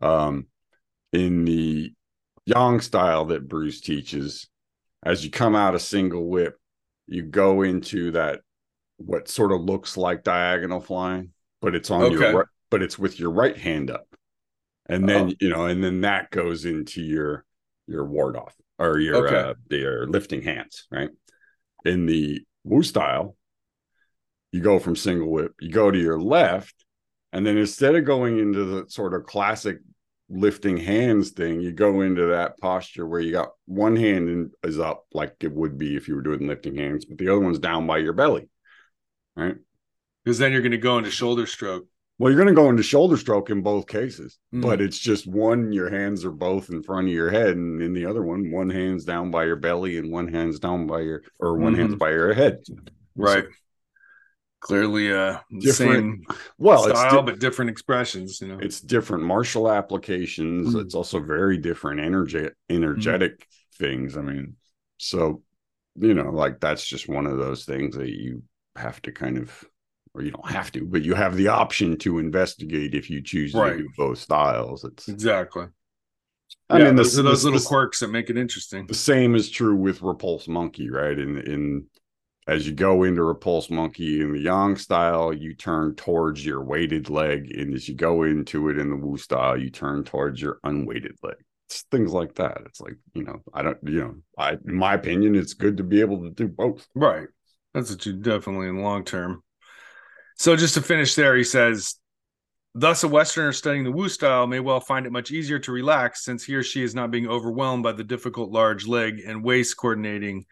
um, 0.00 0.46
in 1.12 1.44
the 1.44 1.92
Yang 2.46 2.80
style 2.80 3.26
that 3.26 3.48
Bruce 3.48 3.80
teaches, 3.80 4.48
as 5.04 5.24
you 5.24 5.30
come 5.30 5.54
out 5.54 5.74
a 5.74 5.80
single 5.80 6.28
whip, 6.28 6.56
you 7.06 7.22
go 7.22 7.62
into 7.62 8.12
that 8.12 8.40
what 8.96 9.28
sort 9.28 9.52
of 9.52 9.60
looks 9.60 9.96
like 9.96 10.24
diagonal 10.24 10.80
flying, 10.80 11.32
but 11.60 11.74
it's 11.74 11.90
on 11.90 12.02
okay. 12.02 12.14
your 12.32 12.50
but 12.70 12.82
it's 12.82 12.98
with 12.98 13.18
your 13.18 13.30
right 13.30 13.56
hand 13.56 13.90
up. 13.90 14.06
And 14.88 15.08
then, 15.08 15.30
oh. 15.30 15.34
you 15.40 15.48
know, 15.48 15.66
and 15.66 15.82
then 15.82 16.02
that 16.02 16.30
goes 16.30 16.64
into 16.64 17.02
your 17.02 17.44
your 17.86 18.04
ward 18.04 18.36
off 18.36 18.54
or 18.78 18.98
your 18.98 19.26
okay. 19.26 19.36
uh 19.36 19.54
your 19.70 20.06
lifting 20.06 20.42
hands, 20.42 20.86
right? 20.90 21.10
In 21.84 22.06
the 22.06 22.44
Wu 22.64 22.82
style, 22.82 23.36
you 24.52 24.60
go 24.60 24.78
from 24.78 24.96
single 24.96 25.30
whip, 25.30 25.52
you 25.60 25.70
go 25.70 25.90
to 25.90 25.98
your 25.98 26.20
left, 26.20 26.84
and 27.32 27.46
then 27.46 27.56
instead 27.56 27.94
of 27.94 28.04
going 28.04 28.38
into 28.38 28.64
the 28.64 28.88
sort 28.88 29.14
of 29.14 29.24
classic 29.24 29.78
lifting 30.28 30.76
hands 30.76 31.30
thing, 31.30 31.60
you 31.60 31.72
go 31.72 32.00
into 32.00 32.26
that 32.26 32.58
posture 32.58 33.06
where 33.06 33.20
you 33.20 33.32
got 33.32 33.50
one 33.66 33.94
hand 33.94 34.28
in, 34.28 34.50
is 34.64 34.80
up 34.80 35.04
like 35.12 35.36
it 35.40 35.52
would 35.52 35.78
be 35.78 35.96
if 35.96 36.08
you 36.08 36.16
were 36.16 36.22
doing 36.22 36.46
lifting 36.46 36.76
hands, 36.76 37.04
but 37.04 37.18
the 37.18 37.28
other 37.28 37.40
one's 37.40 37.58
down 37.58 37.86
by 37.86 37.98
your 37.98 38.12
belly, 38.12 38.48
right? 39.36 39.56
Because 40.26 40.38
then 40.38 40.50
you're 40.50 40.60
going 40.60 40.72
to 40.72 40.76
go 40.76 40.98
into 40.98 41.08
shoulder 41.08 41.46
stroke. 41.46 41.86
Well, 42.18 42.32
you're 42.32 42.42
going 42.42 42.52
to 42.52 42.60
go 42.60 42.68
into 42.68 42.82
shoulder 42.82 43.16
stroke 43.16 43.48
in 43.48 43.62
both 43.62 43.86
cases, 43.86 44.40
mm. 44.52 44.60
but 44.60 44.80
it's 44.80 44.98
just 44.98 45.24
one, 45.24 45.70
your 45.72 45.88
hands 45.88 46.24
are 46.24 46.32
both 46.32 46.68
in 46.68 46.82
front 46.82 47.06
of 47.06 47.12
your 47.12 47.30
head, 47.30 47.50
and 47.56 47.80
in 47.80 47.92
the 47.92 48.06
other 48.06 48.24
one, 48.24 48.50
one 48.50 48.68
hand's 48.68 49.04
down 49.04 49.30
by 49.30 49.44
your 49.44 49.54
belly 49.54 49.98
and 49.98 50.10
one 50.10 50.26
hand's 50.26 50.58
down 50.58 50.88
by 50.88 51.02
your, 51.02 51.22
or 51.38 51.56
one 51.56 51.74
mm-hmm. 51.74 51.82
hand's 51.82 51.94
by 51.94 52.10
your 52.10 52.34
head. 52.34 52.58
Right. 53.14 53.44
So, 53.44 53.50
clearly 54.60 55.12
uh 55.12 55.38
different 55.60 56.24
same 56.24 56.24
well 56.58 56.82
style 56.88 57.22
di- 57.22 57.30
but 57.30 57.38
different 57.38 57.70
expressions 57.70 58.40
you 58.40 58.48
know 58.48 58.58
it's 58.60 58.80
different 58.80 59.22
martial 59.22 59.70
applications 59.70 60.70
mm-hmm. 60.70 60.80
it's 60.80 60.94
also 60.94 61.20
very 61.20 61.58
different 61.58 62.00
energy 62.00 62.48
energetic 62.68 63.38
mm-hmm. 63.38 63.84
things 63.84 64.16
i 64.16 64.20
mean 64.22 64.56
so 64.96 65.42
you 65.94 66.14
know 66.14 66.30
like 66.30 66.58
that's 66.58 66.84
just 66.84 67.06
one 67.06 67.26
of 67.26 67.36
those 67.38 67.64
things 67.64 67.94
that 67.96 68.08
you 68.08 68.42
have 68.74 69.00
to 69.02 69.12
kind 69.12 69.36
of 69.38 69.64
or 70.16 70.22
you 70.22 70.30
don't 70.30 70.50
have 70.50 70.72
to 70.72 70.84
but 70.84 71.02
you 71.02 71.14
have 71.14 71.36
the 71.36 71.48
option 71.48 71.96
to 71.98 72.18
investigate 72.18 72.94
if 72.94 73.10
you 73.10 73.22
choose 73.22 73.54
right. 73.54 73.72
to 73.72 73.78
do 73.78 73.88
both 73.96 74.18
styles. 74.18 74.84
It's 74.84 75.08
exactly. 75.08 75.66
I 76.68 76.78
yeah, 76.78 76.84
mean, 76.86 76.96
those 76.96 77.14
the, 77.14 77.22
those 77.22 77.42
the, 77.42 77.48
little 77.48 77.60
the, 77.60 77.66
quirks 77.66 78.00
that 78.00 78.08
make 78.08 78.30
it 78.30 78.36
interesting. 78.36 78.86
The 78.86 78.94
same 78.94 79.34
is 79.34 79.50
true 79.50 79.76
with 79.76 80.02
Repulse 80.02 80.48
Monkey, 80.48 80.90
right? 80.90 81.18
In 81.18 81.38
in 81.38 81.86
as 82.48 82.66
you 82.66 82.72
go 82.72 83.02
into 83.02 83.22
repulse 83.22 83.70
monkey 83.70 84.20
in 84.20 84.32
the 84.32 84.38
yang 84.38 84.76
style 84.76 85.32
you 85.32 85.54
turn 85.54 85.94
towards 85.94 86.46
your 86.46 86.62
weighted 86.62 87.10
leg 87.10 87.50
and 87.56 87.74
as 87.74 87.88
you 87.88 87.94
go 87.94 88.22
into 88.22 88.68
it 88.68 88.78
in 88.78 88.88
the 88.88 88.96
wu 88.96 89.16
style 89.16 89.56
you 89.56 89.70
turn 89.70 90.04
towards 90.04 90.40
your 90.40 90.58
unweighted 90.64 91.16
leg. 91.22 91.34
It's 91.68 91.82
things 91.90 92.12
like 92.12 92.36
that. 92.36 92.58
It's 92.66 92.80
like 92.80 92.96
you 93.14 93.24
know 93.24 93.40
i 93.52 93.62
don't 93.62 93.78
you 93.82 94.00
know 94.00 94.14
i 94.38 94.52
in 94.52 94.74
my 94.74 94.94
opinion 94.94 95.34
it's 95.34 95.54
good 95.54 95.78
to 95.78 95.82
be 95.82 96.00
able 96.00 96.22
to 96.22 96.30
do 96.30 96.48
both. 96.48 96.86
Right. 96.94 97.28
That's 97.74 97.90
what 97.90 98.06
you 98.06 98.14
definitely 98.14 98.68
in 98.68 98.82
long 98.82 99.04
term 99.04 99.42
so 100.36 100.56
just 100.56 100.74
to 100.74 100.82
finish 100.82 101.14
there 101.14 101.36
he 101.36 101.44
says 101.44 101.96
Thus, 102.78 103.04
a 103.04 103.08
Westerner 103.08 103.54
studying 103.54 103.84
the 103.84 103.90
Wu 103.90 104.06
style 104.10 104.46
may 104.46 104.60
well 104.60 104.80
find 104.80 105.06
it 105.06 105.12
much 105.12 105.30
easier 105.30 105.58
to 105.60 105.72
relax 105.72 106.22
since 106.22 106.44
he 106.44 106.54
or 106.54 106.62
she 106.62 106.82
is 106.82 106.94
not 106.94 107.10
being 107.10 107.26
overwhelmed 107.26 107.82
by 107.82 107.92
the 107.92 108.04
difficult 108.04 108.50
large 108.50 108.86
leg 108.86 109.22
and 109.26 109.42
waist 109.42 109.78
coordinating 109.78 110.44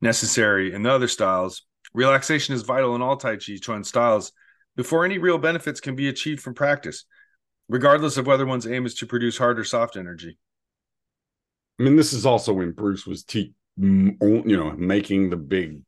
necessary 0.00 0.72
in 0.72 0.84
the 0.84 0.92
other 0.92 1.08
styles. 1.08 1.62
Relaxation 1.92 2.54
is 2.54 2.62
vital 2.62 2.94
in 2.94 3.02
all 3.02 3.16
Tai 3.16 3.34
Chi 3.34 3.56
Chuan 3.60 3.82
styles 3.82 4.30
before 4.76 5.04
any 5.04 5.18
real 5.18 5.38
benefits 5.38 5.80
can 5.80 5.96
be 5.96 6.06
achieved 6.06 6.40
from 6.40 6.54
practice, 6.54 7.04
regardless 7.68 8.16
of 8.16 8.28
whether 8.28 8.46
one's 8.46 8.68
aim 8.68 8.86
is 8.86 8.94
to 8.94 9.06
produce 9.06 9.36
hard 9.36 9.58
or 9.58 9.64
soft 9.64 9.96
energy. 9.96 10.38
I 11.80 11.82
mean, 11.82 11.96
this 11.96 12.12
is 12.12 12.24
also 12.24 12.52
when 12.52 12.70
Bruce 12.70 13.08
was 13.08 13.24
te- 13.24 13.54
you 13.76 14.16
know 14.20 14.70
making 14.78 15.30
the 15.30 15.36
big 15.36 15.80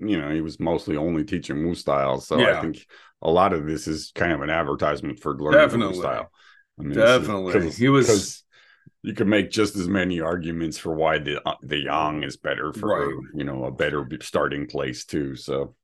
you 0.00 0.20
know 0.20 0.30
he 0.30 0.40
was 0.40 0.58
mostly 0.58 0.96
only 0.96 1.24
teaching 1.24 1.64
Wu 1.66 1.74
style 1.74 2.20
so 2.20 2.38
yeah. 2.38 2.58
i 2.58 2.60
think 2.60 2.84
a 3.22 3.30
lot 3.30 3.52
of 3.52 3.66
this 3.66 3.86
is 3.86 4.12
kind 4.14 4.32
of 4.32 4.42
an 4.42 4.50
advertisement 4.50 5.18
for 5.18 5.34
learning 5.34 5.60
Definitely. 5.60 5.96
Wu 5.96 6.02
style 6.02 6.30
I 6.78 6.82
mean, 6.82 6.98
Definitely. 6.98 7.70
He 7.70 7.88
was 7.88 8.42
you 9.02 9.12
can 9.12 9.28
make 9.28 9.50
just 9.50 9.76
as 9.76 9.86
many 9.86 10.20
arguments 10.20 10.78
for 10.78 10.94
why 10.94 11.18
the 11.18 11.40
uh, 11.46 11.54
the 11.62 11.78
yang 11.78 12.22
is 12.22 12.36
better 12.36 12.72
for 12.72 12.88
right. 12.88 13.24
you 13.34 13.44
know 13.44 13.64
a 13.64 13.70
better 13.70 14.08
starting 14.22 14.66
place 14.66 15.04
too 15.04 15.36
so 15.36 15.74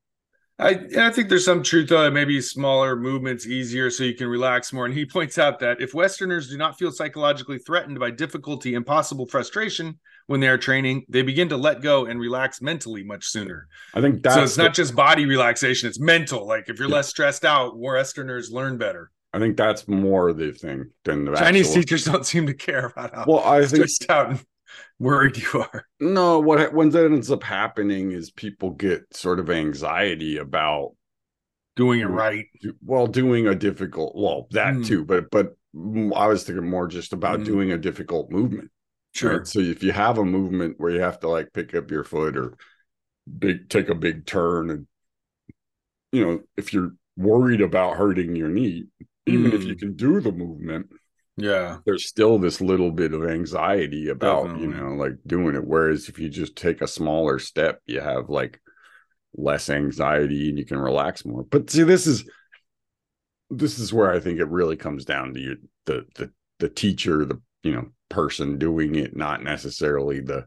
I 0.61 0.87
I 0.99 1.11
think 1.11 1.29
there's 1.29 1.45
some 1.45 1.63
truth 1.63 1.89
though. 1.89 2.11
Maybe 2.11 2.41
smaller 2.41 2.95
movements 2.95 3.47
easier 3.47 3.91
so 3.91 4.05
you 4.05 4.15
can 4.15 4.29
relax 4.29 4.73
more. 4.73 4.85
And 4.85 4.95
he 4.95 5.07
points 5.07 5.39
out 5.39 5.59
that 5.61 5.81
if 5.81 5.95
Westerners 5.95 6.51
do 6.51 6.59
not 6.59 6.79
feel 6.79 6.93
psychologically 6.93 7.59
threatened 7.59 7.99
by 7.99 8.11
difficulty 8.11 8.75
and 8.75 8.85
possible 8.85 9.27
frustration 9.27 9.99
when 10.27 10.41
they 10.41 10.49
are 10.49 10.59
training, 10.59 11.07
they 11.09 11.23
begin 11.23 11.49
to 11.49 11.57
let 11.57 11.81
go 11.81 12.05
and 12.05 12.21
relax 12.21 12.61
mentally 12.61 13.03
much 13.03 13.27
sooner. 13.27 13.67
I 13.95 14.01
think 14.01 14.23
that's 14.23 14.37
so. 14.37 14.43
It's 14.43 14.57
the, 14.57 14.65
not 14.65 14.75
just 14.75 14.95
body 14.95 15.25
relaxation; 15.25 15.89
it's 15.89 15.99
mental. 15.99 16.47
Like 16.47 16.69
if 16.69 16.79
you're 16.79 16.89
yeah. 16.89 16.97
less 16.97 17.09
stressed 17.09 17.45
out, 17.45 17.79
more 17.79 17.95
Westerners 17.95 18.51
learn 18.51 18.77
better. 18.77 19.11
I 19.33 19.39
think 19.39 19.57
that's 19.57 19.87
more 19.87 20.33
the 20.33 20.53
thing 20.53 20.91
than 21.05 21.25
the 21.25 21.37
Chinese 21.37 21.69
actual... 21.69 21.83
teachers 21.83 22.05
don't 22.05 22.27
seem 22.27 22.47
to 22.47 22.55
care 22.55 22.87
about 22.87 23.15
how 23.15 23.25
well 23.27 23.45
I 23.45 23.65
think 23.65 23.87
out 24.09 24.31
and 24.31 24.45
worried 24.99 25.37
you 25.37 25.61
are. 25.61 25.87
No, 25.99 26.41
what 26.41 26.73
what 26.73 26.95
ends 26.95 27.31
up 27.31 27.43
happening 27.43 28.13
is 28.13 28.31
people 28.31 28.71
get 28.71 29.15
sort 29.15 29.41
of 29.41 29.51
anxiety 29.51 30.37
about 30.39 30.93
doing 31.77 32.01
it 32.01 32.07
right. 32.07 32.47
Well, 32.85 33.07
doing 33.07 33.47
a 33.47 33.55
difficult 33.55 34.15
well 34.17 34.49
that 34.51 34.75
mm. 34.75 34.87
too, 34.87 35.05
but 35.05 35.31
but 35.31 35.57
I 35.75 36.27
was 36.27 36.45
thinking 36.45 36.69
more 36.69 36.89
just 36.89 37.13
about 37.13 37.41
mm. 37.41 37.45
doing 37.45 37.73
a 37.73 37.79
difficult 37.79 38.31
movement. 38.31 38.71
Sure. 39.13 39.39
Right? 39.39 39.47
So 39.47 39.61
if 39.61 39.83
you 39.83 39.93
have 39.93 40.19
a 40.19 40.25
movement 40.25 40.77
where 40.79 40.91
you 40.91 41.01
have 41.01 41.21
to 41.21 41.29
like 41.29 41.53
pick 41.53 41.75
up 41.75 41.91
your 41.91 42.05
foot 42.05 42.37
or 42.37 42.57
big 43.39 43.69
take 43.69 43.89
a 43.89 43.95
big 43.95 44.27
turn 44.27 44.71
and 44.71 44.87
you 46.13 46.25
know 46.25 46.41
if 46.57 46.73
you're 46.73 46.93
worried 47.17 47.61
about 47.61 47.97
hurting 47.97 48.35
your 48.35 48.49
knee 48.49 48.87
even 49.27 49.51
mm. 49.51 49.55
if 49.55 49.63
you 49.65 49.75
mm. 49.75 49.79
can 49.79 49.95
do 49.95 50.21
the 50.21 50.33
movement 50.33 50.91
yeah. 51.43 51.79
there's 51.85 52.07
still 52.07 52.39
this 52.39 52.61
little 52.61 52.91
bit 52.91 53.13
of 53.13 53.29
anxiety 53.29 54.09
about 54.09 54.45
Definitely. 54.45 54.67
you 54.67 54.75
know 54.75 54.95
like 54.95 55.13
doing 55.27 55.55
it 55.55 55.67
whereas 55.67 56.09
if 56.09 56.19
you 56.19 56.29
just 56.29 56.57
take 56.57 56.81
a 56.81 56.87
smaller 56.87 57.39
step 57.39 57.81
you 57.87 58.01
have 58.01 58.29
like 58.29 58.61
less 59.35 59.71
anxiety 59.71 60.49
and 60.49 60.59
you 60.59 60.65
can 60.65 60.79
relax 60.79 61.25
more. 61.25 61.45
But 61.45 61.71
see 61.71 61.85
this 61.85 62.07
is 62.07 62.25
this 63.51 63.79
is 63.79 63.93
where 63.93 64.13
i 64.13 64.21
think 64.21 64.39
it 64.39 64.49
really 64.49 64.77
comes 64.77 65.05
down 65.05 65.35
to 65.35 65.41
you 65.41 65.57
the 65.87 66.07
the 66.15 66.31
the 66.61 66.69
teacher 66.69 67.25
the 67.25 67.41
you 67.63 67.73
know 67.73 67.89
person 68.09 68.59
doing 68.59 68.95
it 68.95 69.17
not 69.17 69.43
necessarily 69.43 70.21
the 70.21 70.47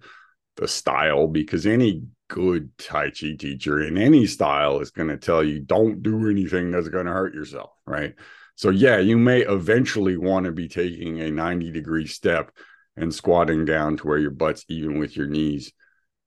the 0.55 0.67
style 0.67 1.27
because 1.27 1.65
any 1.65 2.03
good 2.29 2.69
tai 2.77 3.09
chi 3.09 3.35
teacher 3.37 3.81
in 3.81 3.97
any 3.97 4.25
style 4.25 4.79
is 4.79 4.91
going 4.91 5.09
to 5.09 5.17
tell 5.17 5.43
you 5.43 5.59
don't 5.59 6.01
do 6.01 6.29
anything 6.29 6.71
that's 6.71 6.89
going 6.89 7.05
to 7.05 7.11
hurt 7.11 7.33
yourself 7.33 7.71
right 7.85 8.15
so 8.55 8.69
yeah, 8.69 8.97
you 8.97 9.17
may 9.17 9.41
eventually 9.41 10.17
want 10.17 10.45
to 10.45 10.51
be 10.51 10.67
taking 10.67 11.21
a 11.21 11.31
90 11.31 11.71
degree 11.71 12.07
step 12.07 12.51
and 12.95 13.13
squatting 13.13 13.65
down 13.65 13.97
to 13.97 14.07
where 14.07 14.19
your 14.19 14.31
butt's 14.31 14.65
even 14.69 14.99
with 14.99 15.17
your 15.17 15.27
knees. 15.27 15.71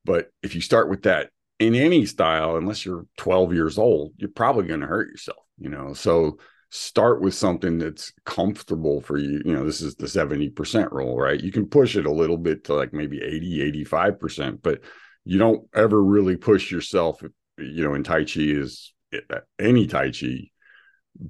But 0.04 0.30
if 0.42 0.54
you 0.54 0.61
start 0.61 0.88
with 0.88 1.02
that 1.02 1.30
in 1.59 1.75
any 1.75 2.06
style, 2.06 2.56
unless 2.56 2.85
you're 2.85 3.06
12 3.18 3.54
years 3.54 3.78
old, 3.78 4.12
you're 4.16 4.30
probably 4.30 4.66
going 4.66 4.80
to 4.80 4.87
hurt 4.87 5.09
yourself, 5.09 5.45
you 5.59 5.68
know. 5.68 5.95
So 5.95 6.38
start 6.71 7.21
with 7.21 7.35
something 7.35 7.78
that's 7.78 8.12
comfortable 8.25 9.00
for 9.00 9.16
you. 9.16 9.40
You 9.45 9.54
know, 9.54 9.64
this 9.64 9.80
is 9.80 9.95
the 9.95 10.06
70% 10.06 10.90
rule, 10.90 11.16
right? 11.16 11.40
You 11.40 11.52
can 11.52 11.66
push 11.66 11.97
it 11.97 12.06
a 12.06 12.12
little 12.12 12.37
bit 12.37 12.64
to 12.64 12.75
like 12.75 12.92
maybe 12.92 13.23
80, 13.23 13.85
85%, 13.87 14.61
but 14.62 14.80
you 15.25 15.38
don't 15.38 15.66
ever 15.75 16.02
really 16.02 16.37
push 16.37 16.70
yourself, 16.70 17.22
you 17.59 17.85
know, 17.85 17.94
in 17.94 18.03
Tai 18.03 18.24
Chi 18.24 18.40
is 18.40 18.92
eh, 19.12 19.20
any 19.59 19.87
Tai 19.87 20.11
Chi 20.11 20.50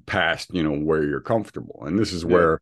past 0.05 0.53
you 0.53 0.63
know 0.63 0.77
where 0.77 1.03
you're 1.03 1.21
comfortable 1.21 1.83
and 1.85 1.97
this 1.97 2.11
is 2.11 2.23
yeah. 2.23 2.29
where 2.29 2.61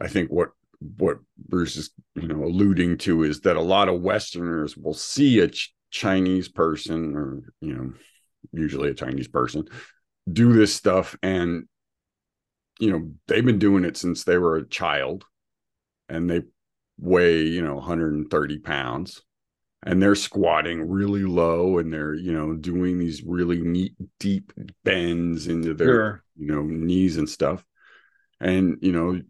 i 0.00 0.08
think 0.08 0.30
what 0.30 0.50
what 0.96 1.18
bruce 1.36 1.76
is 1.76 1.90
you 2.14 2.28
know 2.28 2.44
alluding 2.44 2.96
to 2.96 3.24
is 3.24 3.40
that 3.40 3.56
a 3.56 3.60
lot 3.60 3.88
of 3.88 4.00
westerners 4.00 4.76
will 4.76 4.94
see 4.94 5.40
a 5.40 5.48
ch- 5.48 5.74
chinese 5.90 6.48
person 6.48 7.16
or 7.16 7.42
you 7.60 7.74
know 7.74 7.92
usually 8.52 8.90
a 8.90 8.94
chinese 8.94 9.28
person 9.28 9.64
do 10.32 10.52
this 10.52 10.74
stuff 10.74 11.16
and 11.22 11.64
you 12.78 12.90
know 12.90 13.10
they've 13.26 13.44
been 13.44 13.58
doing 13.58 13.84
it 13.84 13.96
since 13.96 14.24
they 14.24 14.38
were 14.38 14.56
a 14.56 14.68
child 14.68 15.24
and 16.08 16.30
they 16.30 16.42
weigh 16.98 17.42
you 17.42 17.62
know 17.62 17.74
130 17.74 18.58
pounds 18.58 19.22
and 19.84 20.02
they're 20.02 20.14
squatting 20.14 20.88
really 20.88 21.22
low 21.24 21.78
and 21.78 21.92
they're 21.92 22.14
you 22.14 22.32
know 22.32 22.54
doing 22.54 22.98
these 22.98 23.22
really 23.22 23.60
neat 23.60 23.94
deep 24.18 24.52
bends 24.84 25.46
into 25.46 25.74
their 25.74 25.86
sure. 25.86 26.24
you 26.36 26.46
know 26.46 26.62
knees 26.62 27.16
and 27.16 27.28
stuff 27.28 27.64
and 28.40 28.78
you 28.80 28.92
know 28.92 29.20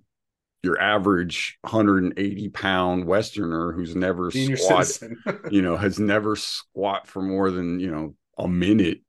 your 0.62 0.80
average 0.80 1.58
180 1.62 2.48
pound 2.48 3.04
westerner 3.04 3.72
who's 3.72 3.94
never 3.94 4.30
Senior 4.30 4.56
squat 4.56 4.98
you 5.50 5.62
know 5.62 5.76
has 5.76 5.98
never 5.98 6.34
squat 6.34 7.06
for 7.06 7.22
more 7.22 7.50
than 7.50 7.78
you 7.78 7.90
know 7.90 8.14
a 8.38 8.48
minute 8.48 9.00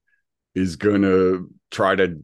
is 0.56 0.76
gonna 0.76 1.40
try 1.72 1.96
to 1.96 2.22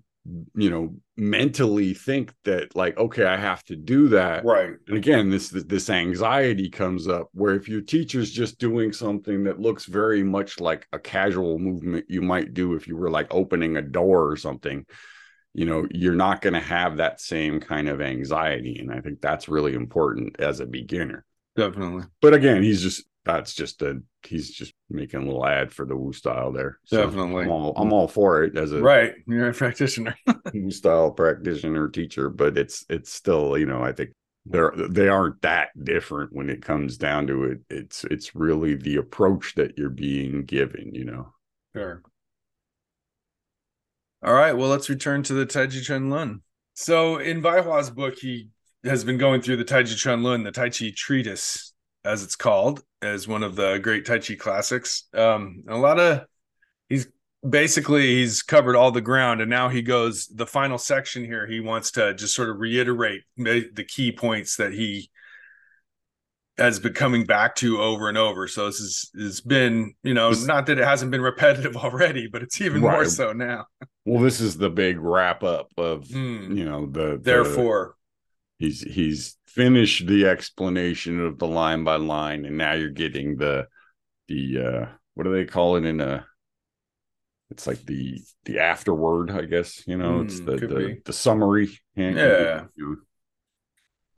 you 0.55 0.69
know 0.71 0.95
mentally 1.17 1.93
think 1.93 2.33
that 2.45 2.75
like 2.75 2.97
okay 2.97 3.25
i 3.25 3.37
have 3.37 3.63
to 3.63 3.75
do 3.75 4.07
that. 4.09 4.43
Right. 4.43 4.73
And 4.87 4.97
again 4.97 5.29
this 5.29 5.49
this 5.49 5.89
anxiety 5.89 6.69
comes 6.69 7.07
up 7.07 7.29
where 7.33 7.53
if 7.53 7.69
your 7.69 7.81
teacher's 7.81 8.31
just 8.31 8.57
doing 8.57 8.91
something 8.91 9.43
that 9.43 9.59
looks 9.59 9.85
very 9.85 10.23
much 10.23 10.59
like 10.59 10.87
a 10.91 10.99
casual 10.99 11.59
movement 11.59 12.05
you 12.09 12.21
might 12.21 12.53
do 12.53 12.73
if 12.73 12.87
you 12.87 12.97
were 12.97 13.11
like 13.11 13.27
opening 13.31 13.77
a 13.77 13.81
door 13.81 14.29
or 14.29 14.35
something 14.35 14.85
you 15.53 15.65
know 15.65 15.87
you're 15.91 16.15
not 16.15 16.41
going 16.41 16.53
to 16.53 16.59
have 16.59 16.97
that 16.97 17.21
same 17.21 17.59
kind 17.59 17.87
of 17.87 18.01
anxiety. 18.01 18.79
And 18.79 18.91
i 18.91 19.01
think 19.01 19.21
that's 19.21 19.47
really 19.47 19.73
important 19.75 20.39
as 20.39 20.59
a 20.59 20.65
beginner. 20.65 21.23
Definitely. 21.55 22.03
But 22.19 22.33
again 22.33 22.63
he's 22.63 22.81
just 22.81 23.03
that's 23.25 23.53
just 23.53 23.81
a 23.81 24.01
he's 24.23 24.51
just 24.51 24.73
making 24.89 25.21
a 25.21 25.25
little 25.25 25.45
ad 25.45 25.73
for 25.73 25.85
the 25.85 25.95
Wu 25.95 26.13
style 26.13 26.51
there. 26.51 26.79
So 26.85 27.03
Definitely, 27.03 27.43
I'm 27.43 27.51
all, 27.51 27.73
I'm 27.75 27.91
all 27.91 28.07
for 28.07 28.43
it 28.43 28.57
as 28.57 28.71
a 28.71 28.81
right. 28.81 29.13
You're 29.27 29.49
a 29.49 29.53
practitioner, 29.53 30.15
Wu 30.53 30.71
style 30.71 31.11
practitioner 31.11 31.89
teacher, 31.89 32.29
but 32.29 32.57
it's 32.57 32.85
it's 32.89 33.11
still 33.11 33.57
you 33.57 33.65
know 33.65 33.81
I 33.81 33.91
think 33.91 34.11
they're 34.45 34.73
they 34.75 35.09
aren't 35.09 35.41
that 35.41 35.69
different 35.83 36.31
when 36.33 36.49
it 36.49 36.61
comes 36.61 36.97
down 36.97 37.27
to 37.27 37.43
it. 37.45 37.59
It's 37.69 38.03
it's 38.05 38.35
really 38.35 38.75
the 38.75 38.97
approach 38.97 39.55
that 39.55 39.77
you're 39.77 39.89
being 39.89 40.45
given. 40.45 40.93
You 40.93 41.05
know. 41.05 41.33
Sure. 41.75 42.03
All 44.23 44.33
right. 44.33 44.53
Well, 44.53 44.69
let's 44.69 44.89
return 44.89 45.23
to 45.23 45.33
the 45.33 45.45
Tai 45.45 45.67
Chi 45.67 45.81
Chuan 45.81 46.09
Lun. 46.09 46.41
So 46.73 47.17
in 47.17 47.41
Baihua's 47.41 47.89
book, 47.89 48.15
he 48.19 48.49
has 48.83 49.03
been 49.03 49.17
going 49.17 49.41
through 49.41 49.57
the 49.57 49.63
Tai 49.63 49.83
Chi 49.83 49.93
Chuan 49.95 50.23
Lun, 50.23 50.43
the 50.43 50.51
Tai 50.51 50.69
Chi 50.69 50.91
treatise, 50.95 51.73
as 52.05 52.23
it's 52.23 52.35
called, 52.35 52.83
as 53.01 53.27
one 53.27 53.43
of 53.43 53.55
the 53.55 53.79
great 53.79 54.05
Tai 54.05 54.19
Chi 54.19 54.35
classics. 54.35 55.05
Um, 55.13 55.63
a 55.67 55.77
lot 55.77 55.99
of 55.99 56.25
he's 56.87 57.07
basically 57.47 58.15
he's 58.15 58.41
covered 58.41 58.75
all 58.75 58.91
the 58.91 59.01
ground, 59.01 59.41
and 59.41 59.49
now 59.49 59.69
he 59.69 59.81
goes 59.81 60.27
the 60.27 60.47
final 60.47 60.77
section 60.77 61.25
here. 61.25 61.47
He 61.47 61.59
wants 61.59 61.91
to 61.91 62.13
just 62.13 62.35
sort 62.35 62.49
of 62.49 62.59
reiterate 62.59 63.23
the 63.37 63.85
key 63.87 64.11
points 64.11 64.57
that 64.57 64.71
he 64.71 65.09
has 66.57 66.79
been 66.79 66.93
coming 66.93 67.25
back 67.25 67.55
to 67.55 67.81
over 67.81 68.07
and 68.07 68.17
over. 68.17 68.47
So 68.47 68.67
this 68.67 68.79
is 68.79 69.11
has 69.17 69.41
been, 69.41 69.93
you 70.03 70.13
know, 70.13 70.31
not 70.31 70.67
that 70.67 70.79
it 70.79 70.85
hasn't 70.85 71.11
been 71.11 71.21
repetitive 71.21 71.75
already, 71.83 72.27
but 72.27 72.43
it's 72.43 72.61
even 72.61 72.81
right. 72.81 72.93
more 72.93 73.05
so 73.05 73.33
now. 73.33 73.65
Well, 74.05 74.21
this 74.21 74.39
is 74.39 74.57
the 74.57 74.69
big 74.69 74.99
wrap 74.99 75.43
up 75.43 75.71
of 75.77 76.05
mm. 76.05 76.55
you 76.55 76.65
know 76.65 76.85
the 76.85 77.19
therefore 77.21 77.95
he's 78.57 78.81
he's 78.81 79.37
finished 79.47 80.07
the 80.07 80.25
explanation 80.27 81.19
of 81.19 81.39
the 81.39 81.47
line 81.47 81.83
by 81.83 81.95
line 81.95 82.45
and 82.45 82.57
now 82.57 82.73
you're 82.73 82.89
getting 82.89 83.37
the 83.37 83.67
the 84.27 84.59
uh 84.59 84.85
what 85.13 85.23
do 85.23 85.33
they 85.33 85.45
call 85.45 85.75
it 85.75 85.85
in 85.85 86.01
a 86.01 86.25
it's 87.51 87.67
like 87.67 87.83
the 87.85 88.19
the 88.43 88.59
afterword 88.59 89.31
i 89.31 89.45
guess 89.45 89.87
you 89.87 89.97
know 89.97 90.19
mm, 90.19 90.25
it's 90.25 90.39
the 90.39 90.57
the, 90.57 91.01
the, 91.05 91.13
summary. 91.13 91.69
Yeah. 91.95 92.65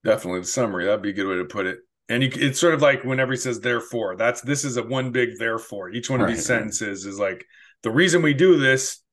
definitely 0.08 0.42
the 0.42 0.48
summary. 0.48 0.86
That'd 0.86 1.02
be 1.02 1.10
a 1.10 1.14
good 1.14 1.28
way 1.28 1.36
to 1.36 1.46
put 1.46 1.66
it. 1.66 1.80
And 2.10 2.24
you, 2.24 2.30
it's 2.34 2.60
sort 2.60 2.74
of 2.74 2.82
like 2.82 3.04
whenever 3.04 3.34
he 3.34 3.38
says 3.38 3.60
therefore 3.60 4.16
that's 4.16 4.42
this 4.42 4.64
is 4.64 4.78
a 4.78 4.84
one 4.84 5.12
big 5.12 5.38
therefore. 5.38 5.90
Each 5.90 6.10
one 6.10 6.22
of 6.22 6.28
right, 6.28 6.36
these 6.36 6.46
sentences 6.46 7.06
is 7.06 7.20
like 7.20 7.46
the 7.84 7.92
reason 7.92 8.22
we 8.22 8.34
do 8.34 8.58
this 8.58 9.04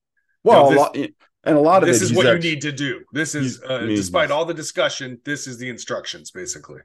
well 0.44 0.70
you 0.70 0.76
know, 0.76 0.90
this, 0.92 1.08
and 1.44 1.56
a 1.56 1.60
lot 1.60 1.82
of 1.82 1.88
this 1.88 2.02
is 2.02 2.12
what 2.12 2.26
actually, 2.26 2.48
you 2.48 2.54
need 2.54 2.62
to 2.62 2.72
do. 2.72 3.04
This 3.12 3.34
is, 3.34 3.62
uh, 3.62 3.80
despite 3.80 4.30
all 4.30 4.44
the 4.44 4.54
discussion, 4.54 5.20
this 5.24 5.46
is 5.46 5.58
the 5.58 5.68
instructions 5.68 6.30
basically. 6.30 6.80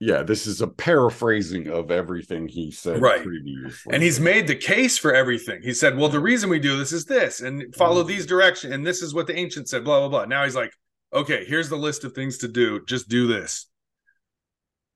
Yeah, 0.00 0.22
this 0.22 0.46
is 0.46 0.60
a 0.60 0.68
paraphrasing 0.68 1.68
of 1.68 1.90
everything 1.90 2.46
he 2.46 2.70
said 2.70 3.02
right. 3.02 3.22
previously. 3.22 3.92
And 3.92 4.00
he's 4.00 4.20
made 4.20 4.46
the 4.46 4.54
case 4.54 4.96
for 4.96 5.12
everything. 5.12 5.60
He 5.60 5.74
said, 5.74 5.96
well, 5.96 6.08
the 6.08 6.20
reason 6.20 6.48
we 6.48 6.60
do 6.60 6.78
this 6.78 6.92
is 6.92 7.04
this, 7.04 7.40
and 7.40 7.74
follow 7.74 8.02
mm-hmm. 8.02 8.08
these 8.08 8.24
directions, 8.24 8.72
and 8.72 8.86
this 8.86 9.02
is 9.02 9.12
what 9.12 9.26
the 9.26 9.36
ancients 9.36 9.72
said, 9.72 9.82
blah, 9.82 9.98
blah, 9.98 10.08
blah. 10.08 10.24
Now 10.26 10.44
he's 10.44 10.54
like, 10.54 10.72
okay, 11.12 11.44
here's 11.44 11.68
the 11.68 11.76
list 11.76 12.04
of 12.04 12.12
things 12.12 12.38
to 12.38 12.48
do. 12.48 12.84
Just 12.86 13.08
do 13.08 13.26
this, 13.26 13.66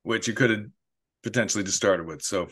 which 0.03 0.29
you 0.29 0.33
could 0.33 0.51
have 0.51 0.65
potentially 1.21 1.65
just 1.65 1.77
started 1.77 2.05
with. 2.05 2.21
So 2.21 2.47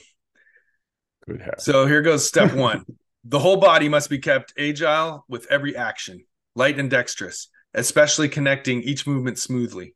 Could 1.25 1.41
have. 1.41 1.55
So 1.59 1.85
here 1.85 2.01
goes 2.01 2.27
step 2.27 2.53
one. 2.55 2.85
the 3.23 3.39
whole 3.39 3.57
body 3.57 3.87
must 3.87 4.09
be 4.09 4.19
kept 4.19 4.53
agile 4.59 5.23
with 5.29 5.47
every 5.49 5.77
action, 5.77 6.25
light 6.55 6.79
and 6.79 6.89
dexterous, 6.89 7.49
especially 7.73 8.29
connecting 8.29 8.81
each 8.81 9.07
movement 9.07 9.37
smoothly. 9.39 9.95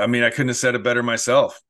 I 0.00 0.06
mean, 0.06 0.22
I 0.22 0.30
couldn't 0.30 0.48
have 0.48 0.56
said 0.56 0.74
it 0.74 0.82
better 0.82 1.02
myself. 1.02 1.60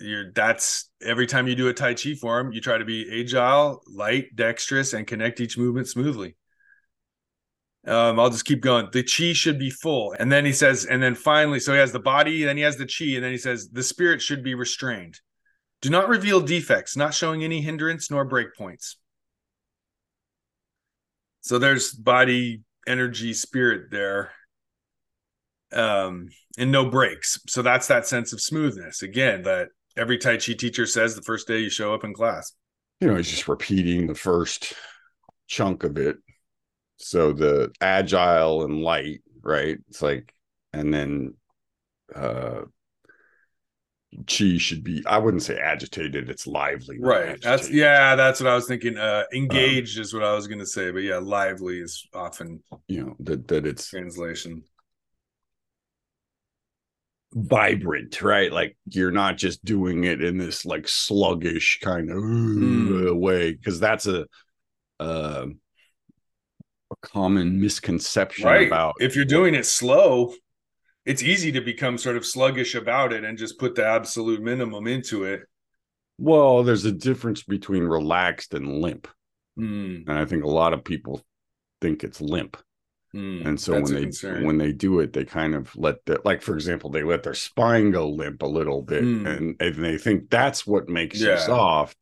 You're 0.00 0.32
that's 0.32 0.90
every 1.02 1.26
time 1.26 1.46
you 1.46 1.54
do 1.54 1.68
a 1.68 1.74
Tai 1.74 1.94
Chi 1.94 2.14
form, 2.14 2.52
you 2.52 2.60
try 2.60 2.78
to 2.78 2.84
be 2.84 3.20
agile, 3.20 3.82
light, 3.86 4.34
dexterous, 4.34 4.94
and 4.94 5.06
connect 5.06 5.40
each 5.40 5.58
movement 5.58 5.88
smoothly. 5.88 6.36
Um, 7.86 8.20
I'll 8.20 8.30
just 8.30 8.44
keep 8.44 8.60
going. 8.60 8.88
The 8.92 9.02
chi 9.02 9.32
should 9.32 9.58
be 9.58 9.70
full. 9.70 10.14
And 10.18 10.30
then 10.30 10.44
he 10.44 10.52
says, 10.52 10.84
and 10.84 11.02
then 11.02 11.16
finally, 11.16 11.58
so 11.58 11.72
he 11.72 11.78
has 11.78 11.90
the 11.90 11.98
body, 11.98 12.44
then 12.44 12.56
he 12.56 12.62
has 12.62 12.76
the 12.76 12.86
chi, 12.86 13.16
and 13.16 13.24
then 13.24 13.32
he 13.32 13.38
says, 13.38 13.70
the 13.70 13.82
spirit 13.82 14.22
should 14.22 14.44
be 14.44 14.54
restrained. 14.54 15.20
Do 15.80 15.90
not 15.90 16.08
reveal 16.08 16.40
defects, 16.40 16.96
not 16.96 17.12
showing 17.12 17.42
any 17.42 17.60
hindrance 17.60 18.08
nor 18.08 18.28
breakpoints. 18.28 18.94
So 21.42 21.58
there's 21.58 21.92
body, 21.92 22.62
energy, 22.86 23.34
spirit 23.34 23.90
there. 23.90 24.32
Um, 25.72 26.28
and 26.58 26.70
no 26.70 26.90
breaks. 26.90 27.40
So 27.46 27.62
that's 27.62 27.86
that 27.88 28.06
sense 28.06 28.32
of 28.32 28.40
smoothness. 28.40 29.02
Again, 29.02 29.42
that 29.42 29.68
every 29.96 30.18
Tai 30.18 30.36
Chi 30.36 30.52
teacher 30.52 30.86
says 30.86 31.14
the 31.14 31.22
first 31.22 31.48
day 31.48 31.60
you 31.60 31.70
show 31.70 31.94
up 31.94 32.04
in 32.04 32.14
class. 32.14 32.52
You 33.00 33.08
know, 33.08 33.16
he's 33.16 33.30
just 33.30 33.48
repeating 33.48 34.06
the 34.06 34.14
first 34.14 34.74
chunk 35.48 35.84
of 35.84 35.96
it. 35.96 36.16
So 36.98 37.32
the 37.32 37.72
agile 37.80 38.64
and 38.64 38.82
light, 38.82 39.22
right? 39.42 39.78
It's 39.88 40.02
like, 40.02 40.32
and 40.72 40.92
then 40.92 41.34
uh 42.14 42.62
chi 44.26 44.58
should 44.58 44.84
be 44.84 45.02
i 45.06 45.18
wouldn't 45.18 45.42
say 45.42 45.58
agitated 45.58 46.28
it's 46.30 46.46
lively 46.46 47.04
Right. 47.04 47.40
That's 47.42 47.70
yeah, 47.70 48.14
that's 48.16 48.40
what 48.40 48.50
I 48.50 48.54
was 48.54 48.66
thinking. 48.68 48.98
Uh 48.98 49.24
engaged 49.32 49.98
is 49.98 50.12
what 50.12 50.22
I 50.22 50.34
was 50.34 50.46
gonna 50.46 50.66
say, 50.66 50.90
but 50.90 51.02
yeah, 51.02 51.16
lively 51.18 51.80
is 51.80 52.06
often 52.14 52.62
you 52.88 53.04
know 53.04 53.16
that 53.20 53.48
that 53.48 53.66
it's 53.66 53.90
translation. 53.90 54.64
vibrant 57.34 58.20
right 58.20 58.52
like 58.52 58.76
you're 58.90 59.10
not 59.10 59.38
just 59.38 59.64
doing 59.64 60.04
it 60.04 60.22
in 60.22 60.36
this 60.36 60.66
like 60.66 60.86
sluggish 60.86 61.80
kind 61.82 62.10
of 62.10 62.18
uh, 63.08 63.14
way 63.16 63.52
because 63.52 63.80
that's 63.80 64.06
a 64.06 64.26
uh, 65.00 65.46
a 66.90 66.96
common 67.02 67.60
misconception 67.60 68.46
Right. 68.46 68.60
about 68.60 68.94
if 69.00 69.14
you're 69.16 69.24
doing 69.24 69.54
it 69.54 69.66
slow, 69.66 70.34
it's 71.04 71.22
easy 71.22 71.52
to 71.52 71.60
become 71.60 71.98
sort 71.98 72.16
of 72.16 72.24
sluggish 72.24 72.74
about 72.74 73.12
it 73.12 73.24
and 73.24 73.36
just 73.38 73.58
put 73.58 73.74
the 73.74 73.84
absolute 73.84 74.40
minimum 74.42 74.86
into 74.86 75.24
it. 75.24 75.40
well 76.18 76.62
there's 76.62 76.84
a 76.84 76.92
difference 76.92 77.42
between 77.42 77.82
relaxed 77.84 78.54
and 78.54 78.80
limp 78.80 79.08
Hmm, 79.56 79.96
and 80.06 80.12
i 80.12 80.24
think 80.24 80.44
a 80.44 80.48
lot 80.48 80.72
of 80.72 80.82
people 80.84 81.20
think 81.82 82.04
it's 82.04 82.20
limp 82.20 82.56
hmm. 83.12 83.42
and 83.44 83.60
so 83.60 83.74
when 83.74 83.84
they 83.84 84.02
concern. 84.02 84.46
when 84.46 84.56
they 84.56 84.72
do 84.72 85.00
it 85.00 85.12
they 85.12 85.24
kind 85.24 85.54
of 85.54 85.74
let 85.76 85.96
the 86.06 86.20
like 86.24 86.40
for 86.42 86.54
example 86.54 86.88
they 86.90 87.02
let 87.02 87.22
their 87.22 87.34
spine 87.34 87.90
go 87.90 88.08
limp 88.08 88.42
a 88.42 88.46
little 88.46 88.82
bit 88.82 89.02
Hmm. 89.02 89.26
and, 89.26 89.56
and 89.60 89.74
they 89.84 89.98
think 89.98 90.30
that's 90.30 90.66
what 90.66 90.88
makes 90.88 91.20
Yeah. 91.20 91.32
you 91.32 91.38
soft 91.40 91.96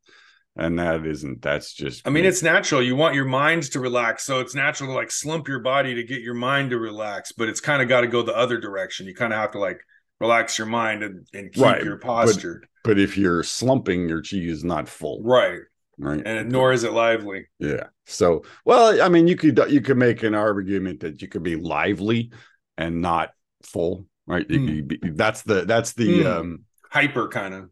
and 0.57 0.79
that 0.79 1.07
isn't 1.07 1.43
that's 1.43 1.73
just 1.73 2.07
I 2.07 2.11
mean, 2.11 2.25
it's 2.25 2.43
natural. 2.43 2.83
You 2.83 2.97
want 2.97 3.15
your 3.15 3.25
mind 3.25 3.65
to 3.73 3.81
relax, 3.81 4.25
so 4.25 4.41
it's 4.41 4.55
natural 4.55 4.91
to 4.91 4.95
like 4.95 5.11
slump 5.11 5.49
your 5.49 5.61
body 5.61 5.95
to 5.95 6.03
get 6.03 6.21
your 6.23 6.35
mind 6.35 6.71
to 6.71 6.79
relax. 6.79 7.33
But 7.33 7.49
it's 7.49 7.61
kind 7.61 7.81
of 7.83 7.89
got 7.89 8.01
to 8.03 8.07
go 8.09 8.23
the 8.23 8.37
other 8.37 8.59
direction. 8.59 9.07
You 9.07 9.15
kind 9.15 9.33
of 9.33 9.39
have 9.39 9.53
to 9.53 9.59
like 9.59 9.81
relax 10.21 10.59
your 10.59 10.67
mind 10.67 11.03
and, 11.03 11.27
and 11.33 11.53
keep 11.53 11.63
Right, 11.63 11.83
your 11.83 11.97
posture 11.99 12.63
but 12.85 12.99
if 12.99 13.17
you're 13.17 13.43
slumping 13.43 14.07
your 14.09 14.23
chi 14.23 14.37
is 14.37 14.63
not 14.63 14.87
full 14.87 15.23
right, 15.25 15.61
right 15.99 16.23
and 16.27 16.51
nor 16.53 16.73
is 16.73 16.85
it 16.85 16.93
lively. 16.93 17.47
yeah 17.59 17.85
so 18.05 18.43
well 18.67 19.01
i 19.03 19.09
mean 19.09 19.27
you 19.27 19.35
could 19.37 19.59
you 19.71 19.81
could 19.81 19.97
make 19.97 20.23
an 20.23 20.35
argument 20.35 21.01
that 21.01 21.23
you 21.23 21.29
could 21.29 21.43
be 21.43 21.57
lively 21.57 22.33
and 22.77 23.01
not 23.01 23.31
full 23.63 24.05
right 24.27 24.47
Hmm. 24.47 24.83
be- 24.83 24.99
that's 25.03 25.41
the 25.43 25.65
that's 25.65 25.95
the 25.95 26.21
Hmm. 26.23 26.27
um 26.27 26.59
Hyper 26.91 27.29
kind 27.29 27.55
of. 27.55 27.71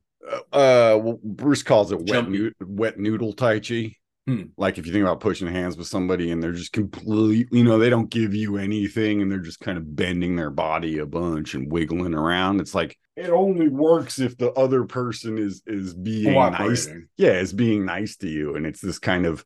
Uh 0.53 0.99
bruce 1.23 1.63
calls 1.63 1.93
it 1.93 2.01
wet 2.07 2.29
noo- 2.29 2.53
wet 2.61 2.99
noodle 2.99 3.33
tai 3.33 3.61
chi. 3.61 3.95
Hmm. 4.27 4.43
like 4.59 4.77
if 4.77 4.87
you 4.87 4.93
think 4.93 5.03
about 5.05 5.21
pushing 5.21 5.47
hands 5.49 5.77
with 5.79 5.87
somebody 5.87 6.31
and 6.31 6.43
they're 6.43 6.53
just 6.53 6.73
completely 6.75 7.49
you 7.51 7.65
know 7.65 7.79
they 7.79 7.89
don't 7.89 8.11
give 8.11 8.35
you 8.35 8.59
anything 8.59 9.23
and 9.23 9.33
they're 9.33 9.39
just 9.39 9.61
kind 9.61 9.79
of 9.79 9.97
bending 9.97 10.37
their 10.37 10.51
body 10.51 10.99
a 10.99 11.07
bunch 11.07 11.55
and 11.55 11.73
wiggling 11.73 12.15
around 12.15 12.61
it's 12.61 12.75
like 12.75 12.99
it 13.17 13.31
only 13.31 13.69
works 13.69 14.19
if 14.21 14.37
the 14.37 14.53
other 14.53 14.85
person 14.85 15.39
is 15.39 15.63
is 15.67 15.95
being 15.95 16.35
nice 16.35 16.89
yeah 17.17 17.33
is 17.33 17.53
being 17.53 17.85
nice 17.85 18.17
to 18.17 18.29
you. 18.29 18.55
And 18.55 18.65
it's 18.67 18.81
this 18.81 18.99
kind 18.99 19.27
of 19.27 19.45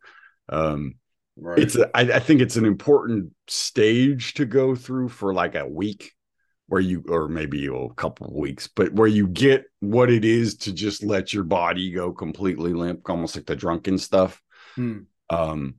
um 0.49 0.95
Right. 1.35 1.59
it's 1.59 1.77
a, 1.77 1.89
I, 1.97 2.17
I 2.17 2.19
think 2.19 2.43
it's 2.43 2.57
an 2.57 2.67
important 2.67 3.33
stage 3.49 4.35
to 4.35 4.45
go 4.45 4.75
through 4.75 5.09
for 5.09 5.33
like 5.33 5.55
a 5.55 5.67
week 5.67 6.13
where 6.69 6.81
you 6.81 7.05
or 7.09 7.29
maybe 7.29 7.67
a 7.67 7.89
couple 7.95 8.27
of 8.27 8.33
weeks 8.33 8.69
but 8.69 8.93
where 8.93 9.09
you 9.09 9.27
get 9.27 9.65
what 9.81 10.11
it 10.11 10.25
is 10.25 10.57
to 10.57 10.73
just 10.73 11.03
let 11.03 11.33
your 11.33 11.45
body 11.45 11.91
go 11.91 12.13
completely 12.13 12.73
limp 12.73 13.09
almost 13.09 13.37
like 13.37 13.47
the 13.47 13.57
drunken 13.57 13.99
stuff 13.99 14.41
Hmm. 14.77 15.01
um 15.31 15.75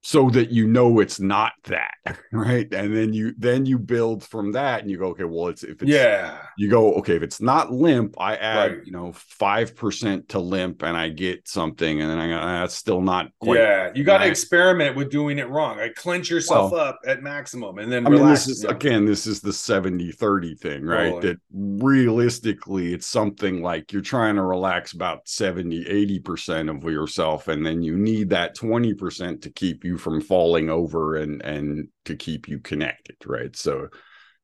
so 0.00 0.30
that 0.30 0.50
you 0.50 0.66
know 0.66 1.00
it's 1.00 1.18
not 1.18 1.52
that 1.64 1.90
right 2.32 2.72
and 2.72 2.96
then 2.96 3.12
you 3.12 3.34
then 3.36 3.66
you 3.66 3.78
build 3.78 4.22
from 4.22 4.52
that 4.52 4.80
and 4.80 4.90
you 4.90 4.96
go 4.96 5.08
okay 5.08 5.24
well 5.24 5.48
it's 5.48 5.64
if 5.64 5.82
it's 5.82 5.90
yeah. 5.90 6.38
you 6.56 6.70
go 6.70 6.94
okay 6.94 7.16
if 7.16 7.22
it's 7.22 7.40
not 7.40 7.72
limp 7.72 8.14
i 8.18 8.36
add 8.36 8.58
Right. 8.72 8.86
you 8.86 8.92
know 8.92 9.12
5% 9.40 10.28
to 10.28 10.38
limp 10.38 10.82
and 10.82 10.96
i 10.96 11.08
get 11.08 11.48
something 11.48 12.00
and 12.00 12.08
then 12.10 12.18
i 12.18 12.28
go 12.28 12.36
"Ah, 12.36 12.60
that's 12.60 12.74
still 12.74 13.00
not 13.00 13.30
quite 13.40 13.58
yeah, 13.58 13.90
you 13.94 14.04
got 14.04 14.18
to 14.18 14.26
experiment 14.26 14.94
with 14.96 15.10
doing 15.10 15.38
it 15.38 15.48
wrong. 15.48 15.78
Like 15.78 15.94
clench 15.94 16.30
yourself 16.30 16.72
Well, 16.72 16.80
up 16.80 17.00
at 17.06 17.22
maximum 17.22 17.78
and 17.78 17.90
then 17.90 18.06
I 18.06 18.10
mean, 18.10 18.20
relax. 18.20 18.46
this 18.46 18.58
is 18.58 18.64
again, 18.64 19.04
this 19.04 19.26
is 19.26 19.40
the 19.40 19.52
70 19.52 20.12
30 20.12 20.54
thing, 20.54 20.84
right? 20.84 21.10
Totally. 21.12 21.32
That 21.32 21.40
realistically, 21.52 22.92
it's 22.94 23.06
something 23.06 23.62
like 23.62 23.92
you're 23.92 24.02
trying 24.02 24.36
to 24.36 24.42
relax 24.42 24.92
about 24.92 25.28
70 25.28 25.84
80% 25.84 26.74
of 26.76 26.84
yourself, 26.84 27.48
and 27.48 27.64
then 27.66 27.82
you 27.82 27.96
need 27.96 28.30
that 28.30 28.56
20% 28.56 29.42
to 29.42 29.50
keep 29.50 29.84
you 29.84 29.87
from 29.96 30.20
falling 30.20 30.68
over 30.68 31.16
and 31.16 31.40
and 31.42 31.88
to 32.04 32.16
keep 32.16 32.48
you 32.48 32.58
connected, 32.58 33.16
right? 33.24 33.54
So, 33.56 33.88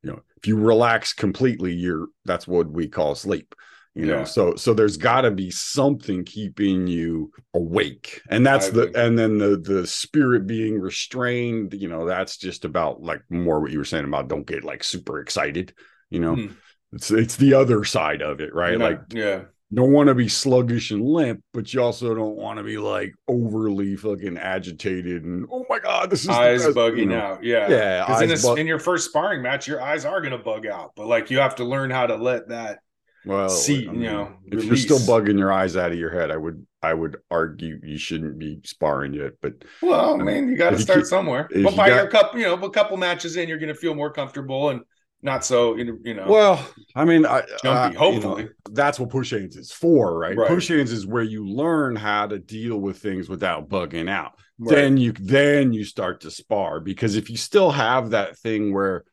you 0.02 0.10
know, 0.10 0.20
if 0.36 0.46
you 0.46 0.56
relax 0.56 1.12
completely, 1.12 1.72
you're 1.72 2.08
that's 2.24 2.46
what 2.46 2.70
we 2.70 2.88
call 2.88 3.14
sleep. 3.14 3.54
You 3.94 4.06
know, 4.06 4.18
Yeah. 4.18 4.24
so 4.24 4.56
so 4.56 4.74
there's 4.74 4.96
got 4.96 5.20
to 5.22 5.30
be 5.30 5.50
something 5.50 6.24
keeping 6.24 6.88
you 6.88 7.30
awake, 7.54 8.22
and 8.28 8.44
that's 8.44 8.66
I 8.66 8.70
the 8.70 8.90
and 8.94 9.16
then 9.18 9.38
the 9.38 9.56
the 9.56 9.86
spirit 9.86 10.46
being 10.48 10.80
restrained. 10.80 11.74
You 11.74 11.88
know, 11.88 12.04
that's 12.06 12.36
just 12.36 12.64
about 12.64 13.02
like 13.02 13.22
more 13.30 13.60
what 13.60 13.70
you 13.70 13.78
were 13.78 13.84
saying 13.84 14.04
about 14.04 14.28
don't 14.28 14.46
get 14.46 14.64
like 14.64 14.82
super 14.82 15.20
excited. 15.20 15.74
You 16.10 16.18
know, 16.20 16.40
Hmm. 16.40 16.56
it's 16.92 17.12
it's 17.12 17.36
the 17.36 17.54
other 17.54 17.84
side 17.84 18.20
of 18.20 18.40
it, 18.40 18.52
right? 18.52 18.78
Yeah, 18.78 18.78
Like 18.80 19.00
yeah, 19.10 19.44
don't 19.72 19.92
want 19.92 20.08
to 20.08 20.14
be 20.14 20.28
sluggish 20.28 20.90
and 20.90 21.02
limp, 21.02 21.42
but 21.52 21.72
you 21.72 21.82
also 21.82 22.14
don't 22.14 22.36
want 22.36 22.58
to 22.58 22.62
be 22.62 22.78
like 22.78 23.12
overly 23.28 23.96
fucking 23.96 24.36
agitated 24.36 25.24
and 25.24 25.46
oh 25.50 25.64
my 25.68 25.78
god, 25.78 26.10
this 26.10 26.22
is 26.22 26.28
eyes 26.28 26.64
best," 26.64 26.76
bugging 26.76 26.98
you 26.98 27.06
know. 27.06 27.16
out. 27.18 27.44
Yeah, 27.44 27.68
Yeah, 27.68 28.04
Because 28.06 28.44
in, 28.44 28.48
bug- 28.50 28.58
in 28.58 28.66
your 28.66 28.78
first 28.78 29.08
sparring 29.08 29.42
match, 29.42 29.66
your 29.66 29.80
eyes 29.80 30.04
are 30.04 30.20
gonna 30.20 30.38
bug 30.38 30.66
out, 30.66 30.92
but 30.96 31.06
like 31.06 31.30
you 31.30 31.38
have 31.38 31.56
to 31.56 31.64
learn 31.64 31.90
how 31.90 32.06
to 32.06 32.16
let 32.16 32.48
that. 32.48 32.80
Well, 33.26 33.48
see, 33.48 33.88
I 33.88 33.92
you 33.92 33.98
know, 34.00 34.34
if 34.52 34.64
you're 34.64 34.76
still 34.76 34.98
bugging 34.98 35.38
your 35.38 35.50
eyes 35.50 35.76
out 35.76 35.90
of 35.92 35.98
your 35.98 36.10
head, 36.10 36.30
I 36.30 36.36
would 36.36 36.66
I 36.82 36.92
would 36.92 37.16
argue 37.30 37.80
you 37.82 37.96
shouldn't 37.96 38.38
be 38.38 38.60
sparring 38.64 39.14
yet. 39.14 39.32
But 39.40 39.54
Well, 39.80 40.20
I 40.20 40.22
mean, 40.22 40.48
you 40.48 40.56
got 40.58 40.68
to 40.70 40.74
If 40.74 40.80
you 40.80 40.84
start 40.84 41.06
somewhere. 41.06 41.48
But 41.50 41.74
by 41.74 41.88
got- 41.88 41.96
your 41.96 42.06
couple, 42.08 42.38
you 42.38 42.44
know, 42.46 42.54
a 42.62 42.70
couple 42.70 42.98
matches 42.98 43.36
in, 43.38 43.48
you're 43.48 43.58
gonna 43.58 43.74
feel 43.74 43.94
more 43.94 44.12
comfortable 44.12 44.68
and 44.68 44.82
not 45.24 45.44
so, 45.44 45.74
you 45.76 46.14
know, 46.14 46.26
well, 46.26 46.64
I 46.94 47.04
mean, 47.06 47.24
I, 47.24 47.40
Jumpy, 47.62 47.68
I- 47.68 47.88
you 47.88 47.94
know, 47.94 47.98
hopefully. 47.98 48.48
that's 48.70 49.00
what 49.00 49.08
push 49.08 49.30
hands 49.30 49.56
is 49.56 49.72
for, 49.72 50.18
right? 50.18 50.36
Right. 50.36 50.48
Push 50.48 50.68
hands 50.68 50.92
is 50.92 51.06
where 51.06 51.22
you 51.22 51.46
learn 51.48 51.96
how 51.96 52.26
to 52.26 52.38
deal 52.38 52.78
with 52.78 52.98
things 52.98 53.28
without 53.28 53.68
bugging 53.70 54.08
out. 54.10 54.32
right. 54.58 54.74
Then 54.76 54.98
you 54.98 55.12
then 55.12 55.72
you 55.72 55.84
start 55.84 56.20
to 56.20 56.30
spar 56.30 56.78
because 56.78 57.16
if 57.16 57.30
you 57.30 57.38
still 57.38 57.70
have 57.70 58.10
that 58.10 58.38
thing 58.38 58.72
where 58.72 59.04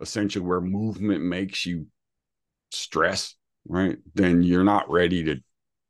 essentially 0.00 0.46
where 0.46 0.60
movement 0.60 1.24
makes 1.24 1.66
you 1.66 1.88
stress, 2.70 3.34
right? 3.66 3.98
Then 4.14 4.44
you're 4.44 4.62
not 4.64 4.88
ready 4.88 5.24
to 5.24 5.40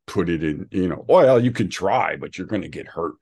put 0.06 0.30
it 0.30 0.42
in, 0.42 0.66
you 0.70 0.88
know, 0.88 1.04
well, 1.06 1.38
you 1.38 1.50
can 1.52 1.68
try, 1.68 2.16
but 2.16 2.38
you're 2.38 2.46
going 2.46 2.62
to 2.62 2.68
get 2.68 2.88
hurt. 2.88 3.16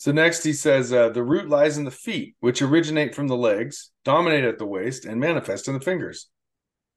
So 0.00 0.12
next 0.12 0.44
he 0.44 0.54
says 0.54 0.94
uh, 0.94 1.10
the 1.10 1.22
root 1.22 1.50
lies 1.50 1.76
in 1.76 1.84
the 1.84 1.90
feet, 1.90 2.34
which 2.40 2.62
originate 2.62 3.14
from 3.14 3.28
the 3.28 3.36
legs, 3.36 3.90
dominate 4.02 4.44
at 4.44 4.56
the 4.56 4.64
waist, 4.64 5.04
and 5.04 5.20
manifest 5.20 5.68
in 5.68 5.74
the 5.74 5.80
fingers. 5.80 6.30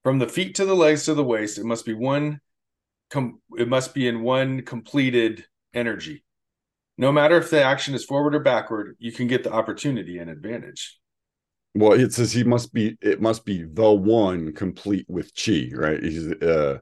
From 0.03 0.19
the 0.19 0.27
feet 0.29 0.55
to 0.55 0.65
the 0.65 0.73
legs 0.73 1.03
to 1.03 1.13
the 1.13 1.21
waist, 1.21 1.57
it 1.57 1.65
must 1.65 1.85
be 1.85 1.93
one. 1.93 2.39
Com- 3.09 3.41
it 3.57 3.67
must 3.67 3.93
be 3.93 4.07
in 4.07 4.21
one 4.21 4.61
completed 4.61 5.45
energy. 5.73 6.23
No 6.97 7.11
matter 7.11 7.35
if 7.35 7.49
the 7.49 7.61
action 7.61 7.93
is 7.93 8.05
forward 8.05 8.35
or 8.35 8.39
backward, 8.39 8.95
you 8.99 9.11
can 9.11 9.27
get 9.27 9.43
the 9.43 9.51
opportunity 9.51 10.17
and 10.17 10.29
advantage. 10.29 10.97
Well, 11.75 11.91
it 11.91 12.13
says 12.13 12.31
he 12.31 12.45
must 12.45 12.71
be 12.71 12.97
it 13.01 13.19
must 13.19 13.43
be 13.43 13.65
the 13.65 13.91
one 13.91 14.53
complete 14.53 15.07
with 15.09 15.33
chi, 15.35 15.71
right? 15.73 16.01
He's 16.01 16.31
uh 16.31 16.77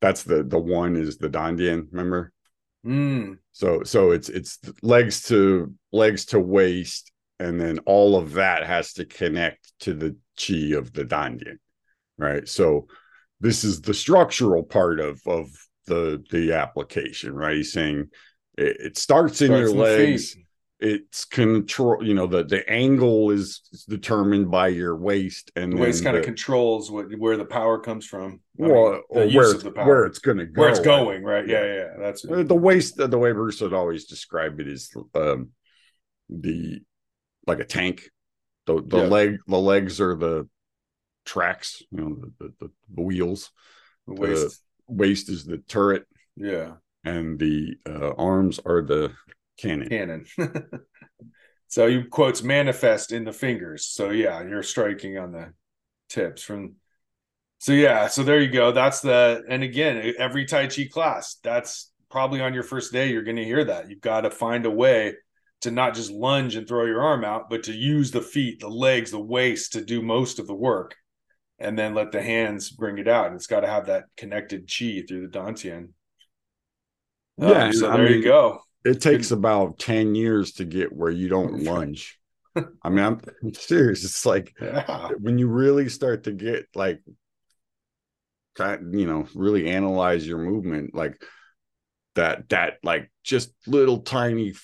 that's 0.00 0.22
the 0.22 0.42
the 0.42 0.58
one 0.58 0.96
is 0.96 1.18
the 1.18 1.28
dantian 1.28 1.88
remember 1.90 2.32
Mm, 2.82 3.39
so 3.60 3.82
so 3.82 4.10
it's 4.10 4.30
it's 4.30 4.58
legs 4.80 5.22
to 5.22 5.70
legs 5.92 6.24
to 6.24 6.40
waist 6.40 7.12
and 7.38 7.60
then 7.60 7.78
all 7.80 8.16
of 8.16 8.32
that 8.32 8.66
has 8.66 8.94
to 8.94 9.04
connect 9.04 9.72
to 9.80 9.92
the 9.92 10.16
chi 10.38 10.74
of 10.74 10.90
the 10.94 11.04
dantian 11.04 11.58
right 12.16 12.48
so 12.48 12.86
this 13.40 13.62
is 13.62 13.82
the 13.82 13.92
structural 13.92 14.62
part 14.62 14.98
of 14.98 15.20
of 15.26 15.46
the 15.86 16.24
the 16.30 16.54
application 16.54 17.34
right 17.34 17.56
he's 17.56 17.72
saying 17.72 18.08
it, 18.56 18.76
it 18.80 18.98
starts 18.98 19.42
in 19.42 19.48
starts 19.48 19.60
your 19.60 19.70
in 19.70 19.78
legs. 19.78 20.36
It's 20.80 21.24
control 21.26 22.02
you 22.02 22.14
know 22.14 22.26
the 22.26 22.42
the 22.42 22.68
angle 22.70 23.30
is 23.30 23.60
determined 23.88 24.50
by 24.50 24.68
your 24.68 24.96
waist 24.96 25.50
and 25.54 25.72
The 25.72 25.76
waist 25.76 26.02
kind 26.02 26.16
of 26.16 26.24
controls 26.24 26.90
what 26.90 27.06
where 27.18 27.36
the 27.36 27.44
power 27.44 27.78
comes 27.78 28.06
from. 28.06 28.40
I 28.58 28.62
mean, 28.62 28.72
well, 28.72 28.92
the 28.92 29.02
or 29.10 29.24
use 29.24 29.34
where 29.34 29.52
it's, 29.52 29.62
the 29.62 29.70
where 29.70 30.04
it's 30.06 30.18
going 30.18 30.38
to 30.38 30.46
go 30.46 30.60
where 30.60 30.70
it's 30.70 30.80
going, 30.80 31.22
right? 31.22 31.46
Yeah. 31.46 31.64
Yeah, 31.64 31.74
yeah. 31.74 31.88
That's 31.98 32.24
Uh, 32.24 32.42
the 32.42 32.54
waist 32.54 32.96
the 32.96 33.18
way 33.18 33.32
bruce 33.32 33.60
would 33.60 33.74
always 33.74 34.06
describe 34.06 34.58
it 34.60 34.68
is 34.68 34.90
um 35.14 35.50
the 36.30 36.80
like 37.46 37.60
a 37.60 37.64
tank 37.64 38.10
the 38.66 38.82
the 38.86 38.98
Yeah. 38.98 39.08
leg 39.08 39.38
the 39.46 39.58
legs 39.58 40.00
are 40.00 40.16
the 40.16 40.48
tracks 41.26 41.82
you 41.90 41.98
know 42.00 42.14
the, 42.16 42.32
the, 42.38 42.54
the, 42.60 42.70
the 42.96 43.02
wheels 43.02 43.50
the 44.06 44.14
waist. 44.14 44.62
waist 44.88 45.28
is 45.28 45.44
the 45.44 45.58
turret 45.58 46.06
yeah, 46.36 46.74
and 47.04 47.38
the 47.38 47.74
uh, 47.86 48.12
arms 48.16 48.60
are 48.64 48.80
the 48.80 49.12
cannon 49.60 49.88
cannon. 49.88 50.24
so 51.68 51.86
you 51.86 52.04
quotes 52.10 52.42
manifest 52.42 53.12
in 53.12 53.24
the 53.24 53.32
fingers. 53.32 53.86
So 53.86 54.10
yeah, 54.10 54.42
you're 54.42 54.62
striking 54.62 55.18
on 55.18 55.32
the 55.32 55.52
tips 56.08 56.42
from. 56.42 56.76
So 57.58 57.72
yeah, 57.72 58.08
so 58.08 58.22
there 58.22 58.40
you 58.40 58.50
go. 58.50 58.72
That's 58.72 59.00
the 59.00 59.42
and 59.48 59.62
again, 59.62 60.14
every 60.18 60.46
Tai 60.46 60.68
Chi 60.68 60.88
class, 60.90 61.36
that's 61.42 61.92
probably 62.10 62.40
on 62.40 62.54
your 62.54 62.62
first 62.62 62.92
day. 62.92 63.10
You're 63.10 63.22
going 63.22 63.36
to 63.36 63.44
hear 63.44 63.64
that. 63.64 63.90
You've 63.90 64.00
got 64.00 64.22
to 64.22 64.30
find 64.30 64.66
a 64.66 64.70
way 64.70 65.14
to 65.62 65.70
not 65.70 65.94
just 65.94 66.10
lunge 66.10 66.56
and 66.56 66.66
throw 66.66 66.86
your 66.86 67.02
arm 67.02 67.24
out, 67.24 67.50
but 67.50 67.64
to 67.64 67.72
use 67.72 68.10
the 68.10 68.22
feet, 68.22 68.60
the 68.60 68.68
legs, 68.68 69.10
the 69.10 69.20
waist 69.20 69.74
to 69.74 69.84
do 69.84 70.00
most 70.02 70.38
of 70.38 70.46
the 70.46 70.54
work, 70.54 70.96
and 71.58 71.78
then 71.78 71.94
let 71.94 72.12
the 72.12 72.22
hands 72.22 72.70
bring 72.70 72.98
it 72.98 73.08
out. 73.08 73.26
And 73.26 73.36
it's 73.36 73.46
got 73.46 73.60
to 73.60 73.68
have 73.68 73.86
that 73.86 74.04
connected 74.16 74.68
chi 74.68 75.02
through 75.06 75.28
the 75.28 75.38
dantian. 75.38 75.90
Yeah, 77.36 77.66
Um, 77.66 77.72
so 77.72 77.90
I 77.90 77.96
there 77.96 78.10
you 78.10 78.22
go. 78.22 78.62
It 78.84 79.00
takes 79.00 79.30
about 79.30 79.78
10 79.78 80.14
years 80.14 80.52
to 80.52 80.64
get 80.64 80.92
where 80.92 81.10
you 81.10 81.28
don't 81.28 81.62
lunge. 81.64 82.18
I 82.82 82.88
mean 82.88 83.04
i'm 83.04 83.20
I'm 83.42 83.54
serious. 83.54 84.04
It's 84.04 84.26
like 84.26 84.54
Yeah. 84.60 85.10
when 85.18 85.38
you 85.38 85.48
really 85.48 85.88
start 85.88 86.24
to 86.24 86.32
get 86.32 86.66
like 86.74 87.00
you 88.58 89.06
know 89.06 89.26
really 89.34 89.68
analyze 89.68 90.26
your 90.26 90.38
movement 90.38 90.94
like 90.94 91.22
that 92.14 92.48
that 92.50 92.78
like 92.82 93.10
just 93.24 93.52
little 93.66 94.00
tiny 94.00 94.54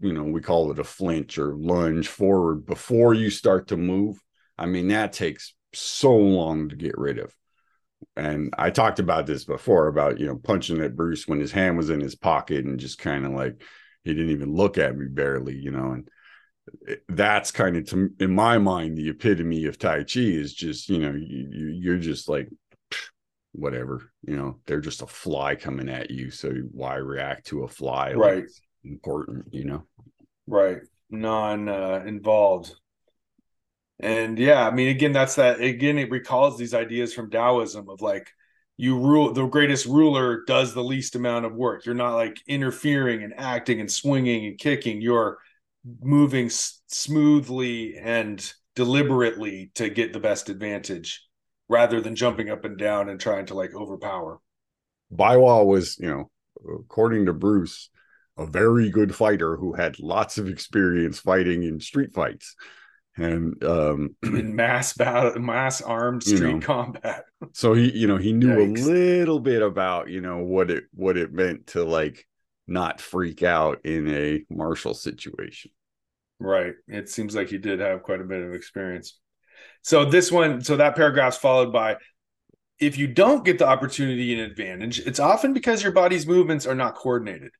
you 0.00 0.12
know 0.12 0.24
we 0.24 0.40
call 0.40 0.70
it 0.72 0.78
a 0.78 0.84
flinch 0.84 1.38
or 1.38 1.54
lunge 1.56 2.08
forward 2.08 2.66
before 2.66 3.14
you 3.14 3.30
start 3.30 3.68
to 3.68 3.76
move 3.76 4.18
i 4.58 4.66
mean 4.66 4.88
that 4.88 5.12
takes 5.12 5.54
so 5.74 6.16
long 6.16 6.68
to 6.68 6.76
get 6.76 6.98
rid 6.98 7.18
of 7.18 7.32
and 8.16 8.52
i 8.58 8.70
talked 8.70 8.98
about 8.98 9.26
this 9.26 9.44
before 9.44 9.88
about 9.88 10.18
you 10.18 10.26
know 10.26 10.36
punching 10.36 10.80
at 10.80 10.96
bruce 10.96 11.28
when 11.28 11.40
his 11.40 11.52
hand 11.52 11.76
was 11.76 11.90
in 11.90 12.00
his 12.00 12.14
pocket 12.14 12.64
and 12.64 12.80
just 12.80 12.98
kind 12.98 13.24
of 13.24 13.32
like 13.32 13.62
he 14.04 14.14
didn't 14.14 14.30
even 14.30 14.52
look 14.52 14.78
at 14.78 14.96
me 14.96 15.06
barely 15.06 15.54
you 15.54 15.70
know 15.70 15.92
and 15.92 16.08
that's 17.08 17.50
kind 17.50 17.76
of 17.76 17.84
to 17.88 18.10
in 18.20 18.34
my 18.34 18.58
mind 18.58 18.96
the 18.96 19.08
epitome 19.08 19.64
of 19.66 19.78
tai 19.78 20.04
chi 20.04 20.20
is 20.20 20.54
just 20.54 20.88
you 20.88 20.98
know 20.98 21.12
you, 21.12 21.48
you 21.50 21.66
you're 21.68 21.98
just 21.98 22.28
like 22.28 22.48
whatever 23.52 24.12
you 24.26 24.36
know 24.36 24.58
they're 24.66 24.80
just 24.80 25.02
a 25.02 25.06
fly 25.06 25.54
coming 25.54 25.88
at 25.88 26.10
you 26.10 26.30
so 26.30 26.52
why 26.72 26.94
react 26.94 27.46
to 27.46 27.64
a 27.64 27.68
fly 27.68 28.12
Right. 28.12 28.44
it's 28.44 28.60
important 28.84 29.46
you 29.52 29.64
know? 29.64 29.84
Right. 30.46 30.78
Non 31.10 31.68
uh, 31.68 32.02
involved 32.06 32.74
and 34.02 34.38
yeah 34.38 34.66
i 34.66 34.70
mean 34.70 34.88
again 34.88 35.12
that's 35.12 35.34
that 35.34 35.60
again 35.60 35.98
it 35.98 36.10
recalls 36.10 36.58
these 36.58 36.74
ideas 36.74 37.12
from 37.12 37.30
taoism 37.30 37.88
of 37.88 38.00
like 38.00 38.30
you 38.80 38.98
rule 38.98 39.30
the 39.34 39.44
greatest 39.44 39.84
ruler 39.84 40.42
does 40.46 40.72
the 40.72 40.82
least 40.82 41.14
amount 41.14 41.44
of 41.44 41.54
work. 41.54 41.84
You're 41.84 41.94
not 41.94 42.14
like 42.14 42.40
interfering 42.46 43.22
and 43.22 43.34
acting 43.36 43.78
and 43.78 43.92
swinging 43.92 44.46
and 44.46 44.56
kicking. 44.56 45.02
You're 45.02 45.36
moving 46.00 46.46
s- 46.46 46.80
smoothly 46.86 47.98
and 47.98 48.42
deliberately 48.74 49.70
to 49.74 49.90
get 49.90 50.14
the 50.14 50.18
best 50.18 50.48
advantage 50.48 51.22
rather 51.68 52.00
than 52.00 52.16
jumping 52.16 52.48
up 52.48 52.64
and 52.64 52.78
down 52.78 53.10
and 53.10 53.20
trying 53.20 53.44
to 53.46 53.54
like 53.54 53.74
overpower. 53.74 54.40
Baiwa 55.14 55.66
was 55.66 55.98
you 55.98 56.08
know 56.08 56.30
according 56.80 57.26
to 57.26 57.34
bruce 57.34 57.90
a 58.38 58.46
very 58.46 58.88
good 58.88 59.14
fighter 59.14 59.56
who 59.56 59.74
had 59.74 60.00
lots 60.00 60.38
of 60.38 60.48
experience 60.48 61.20
fighting 61.20 61.64
in 61.64 61.80
street 61.80 62.14
fights 62.14 62.56
and 63.16 63.62
um 63.64 64.14
in 64.22 64.54
mass 64.54 64.92
battle 64.92 65.38
mass 65.40 65.82
armed 65.82 66.22
street 66.22 66.54
know. 66.54 66.60
combat 66.60 67.24
so 67.52 67.74
he 67.74 67.90
you 67.96 68.06
know 68.06 68.16
he 68.16 68.32
knew 68.32 68.48
Yikes. 68.48 68.82
a 68.82 68.90
little 68.90 69.40
bit 69.40 69.62
about 69.62 70.08
you 70.08 70.20
know 70.20 70.38
what 70.38 70.70
it 70.70 70.84
what 70.94 71.16
it 71.16 71.32
meant 71.32 71.66
to 71.68 71.84
like 71.84 72.26
not 72.68 73.00
freak 73.00 73.42
out 73.42 73.84
in 73.84 74.08
a 74.08 74.44
martial 74.48 74.94
situation 74.94 75.70
Right. 76.40 76.74
It 76.88 77.08
seems 77.10 77.36
like 77.36 77.48
he 77.50 77.58
did 77.58 77.80
have 77.80 78.02
quite 78.02 78.22
a 78.22 78.24
bit 78.24 78.42
of 78.42 78.54
experience. 78.54 79.18
So 79.82 80.06
this 80.06 80.32
one, 80.32 80.62
so 80.62 80.78
that 80.78 80.96
paragraph's 80.96 81.36
followed 81.36 81.70
by 81.70 81.98
if 82.78 82.96
you 82.96 83.06
don't 83.06 83.44
get 83.44 83.58
the 83.58 83.68
opportunity 83.68 84.32
and 84.32 84.50
advantage, 84.50 85.00
it's 85.00 85.20
often 85.20 85.52
because 85.52 85.82
your 85.82 85.92
body's 85.92 86.26
movements 86.26 86.66
are 86.66 86.74
not 86.74 86.94
coordinated. 86.94 87.52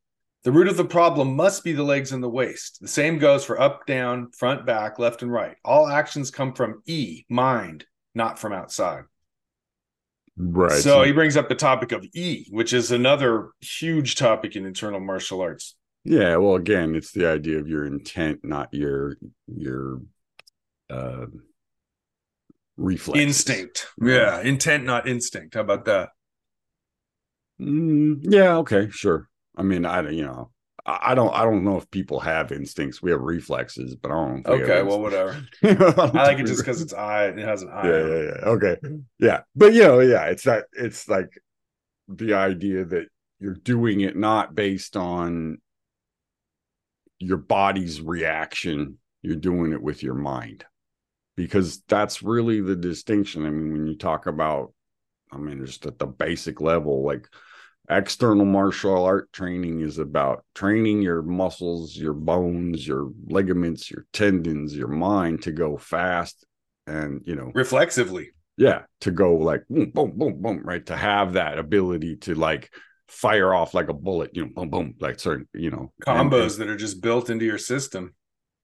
The 0.45 0.53
root 0.53 0.69
of 0.69 0.77
the 0.79 0.85
problem 0.87 1.37
must 1.37 1.65
be 1.65 1.73
the 1.73 1.83
legs 1.83 2.13
and 2.13 2.23
the 2.23 2.29
waist. 2.31 2.79
The 2.81 2.89
same 2.89 3.19
goes 3.19 3.45
for 3.45 3.61
up, 3.61 3.85
down, 3.87 4.31
front, 4.33 4.65
back, 4.65 4.99
left, 4.99 5.23
and 5.23 5.31
right. 5.31 5.57
All 5.65 5.87
actions 5.87 6.31
come 6.31 6.55
from 6.55 6.83
E, 6.87 7.25
mind, 7.29 7.85
not 8.15 8.39
from 8.39 8.53
outside. 8.55 9.03
right 10.37 10.73
so 10.73 11.03
he 11.03 11.13
brings 11.13 11.37
up 11.37 11.49
the 11.51 11.55
topic 11.55 11.93
of 11.93 12.07
E, 12.15 12.47
which 12.51 12.73
is 12.73 12.91
another 12.91 13.51
huge 13.61 14.15
topic 14.17 14.57
in 14.57 14.65
internal 14.65 15.01
martial 15.01 15.41
arts. 15.43 15.77
yeah 16.05 16.35
well 16.37 16.55
again 16.55 16.95
it's 16.95 17.13
the 17.13 17.27
idea 17.29 17.59
of 17.59 17.69
your 17.69 17.85
intent 17.85 18.41
not 18.43 18.73
your 18.73 19.19
your 19.47 20.01
uh 20.89 21.27
reflex 22.79 23.21
Instinct. 23.21 23.87
Yeah. 24.01 24.41
Intent, 24.41 24.85
not 24.85 25.07
instinct. 25.07 25.55
How 25.55 25.61
about 25.61 25.85
that? 25.85 26.09
Mm, 27.61 28.21
yeah 28.23 28.57
okay 28.59 28.89
sure 28.91 29.29
i 29.61 29.63
mean 29.63 29.85
i 29.85 30.09
you 30.09 30.25
know 30.25 30.51
I 30.87 31.11
I 31.11 31.15
don't. 31.15 31.35
I 31.35 31.45
don't 31.45 31.65
know 31.65 31.77
if 31.77 31.91
people 31.91 32.21
have 32.21 32.53
instincts. 32.53 33.03
We 33.03 33.11
have 33.11 33.21
reflexes, 33.21 33.95
but 33.95 34.11
I 34.11 34.15
don't. 34.15 34.47
Okay. 34.47 34.83
Well, 34.83 35.01
whatever. 35.01 35.33
instincts. 35.63 35.99
I 35.99 36.25
like 36.25 36.39
it 36.39 36.47
just 36.47 36.61
because 36.61 36.81
it's 36.81 36.93
I. 36.93 37.27
It 37.27 37.39
has 37.39 37.63
an 37.63 37.71
I. 37.71 37.87
yeah, 37.89 38.07
yeah, 38.07 38.23
yeah. 38.23 38.49
Okay, 38.49 38.77
yeah, 39.19 39.41
but 39.55 39.75
you 39.75 39.83
know, 39.83 40.01
yeah, 40.01 40.27
it's 40.27 40.45
that. 40.45 40.67
It's 40.73 41.09
like 41.09 41.31
the 42.09 42.35
idea 42.35 42.85
that 42.85 43.07
you're 43.39 43.55
doing 43.55 44.01
it 44.01 44.17
not 44.17 44.55
based 44.55 44.97
on 44.97 45.59
your 47.19 47.39
body's 47.39 48.01
reaction. 48.01 48.99
You're 49.23 49.37
doing 49.37 49.73
it 49.73 49.83
with 49.83 50.03
your 50.03 50.15
mind, 50.15 50.65
because 51.37 51.83
that's 51.89 52.23
really 52.23 52.61
the 52.61 52.77
distinction. 52.77 53.45
I 53.45 53.51
mean, 53.51 53.73
when 53.73 53.87
you 53.87 53.97
talk 53.97 54.27
about, 54.27 54.73
I 55.31 55.37
mean, 55.37 55.65
just 55.65 55.85
at 55.87 55.99
the 55.99 56.07
basic 56.07 56.61
level, 56.61 57.05
like 57.05 57.29
external 57.91 58.45
martial 58.47 59.05
art 59.05 59.33
training 59.33 59.81
is 59.81 59.99
about 59.99 60.45
training 60.55 61.03
your 61.03 61.23
muscles, 61.23 61.97
your 61.97 62.15
bones, 62.15 62.87
your 62.87 63.11
ligaments, 63.27 63.91
your 63.91 64.07
tendons, 64.13 64.77
your 64.77 64.89
mind 64.89 65.43
to 65.43 65.53
go 65.53 65.77
fast 65.77 66.47
and 66.87 67.21
you 67.27 67.35
know 67.35 67.51
Reflexively. 67.55 68.31
yeah 68.57 68.83
to 69.03 69.11
go 69.11 69.35
like 69.37 69.63
boom 69.69 69.91
boom 69.91 70.13
boom 70.17 70.41
boom 70.41 70.61
right 70.65 70.85
to 70.87 70.97
have 70.97 71.35
that 71.35 71.59
ability 71.59 72.17
to 72.17 72.35
like 72.35 72.73
fire 73.09 73.53
off 73.53 73.75
like 73.75 73.89
a 73.89 73.93
bullet 73.93 74.31
you 74.35 74.45
know 74.45 74.51
boom 74.55 74.71
boom 74.71 74.95
like 75.01 75.21
certain 75.21 75.47
you 75.53 75.71
know 75.71 75.93
and- 76.07 76.31
Combos 76.31 76.59
that 76.59 76.69
are 76.69 76.77
just 76.77 77.03
built 77.03 77.29
into 77.29 77.45
your 77.45 77.59
system. 77.59 78.15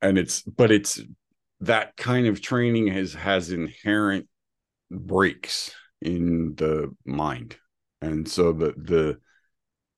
and 0.01 0.17
it's 0.19 0.43
but 0.43 0.71
it's 0.71 1.01
that 1.61 1.97
kind 1.97 2.27
of 2.27 2.41
training 2.41 2.87
has 2.89 3.13
has 3.15 3.51
inherent 3.51 4.29
breaks 4.91 5.73
in 6.01 6.55
the 6.57 6.95
mind 7.05 7.57
and 8.01 8.29
so 8.29 8.53
the 8.53 8.75
the 8.77 9.19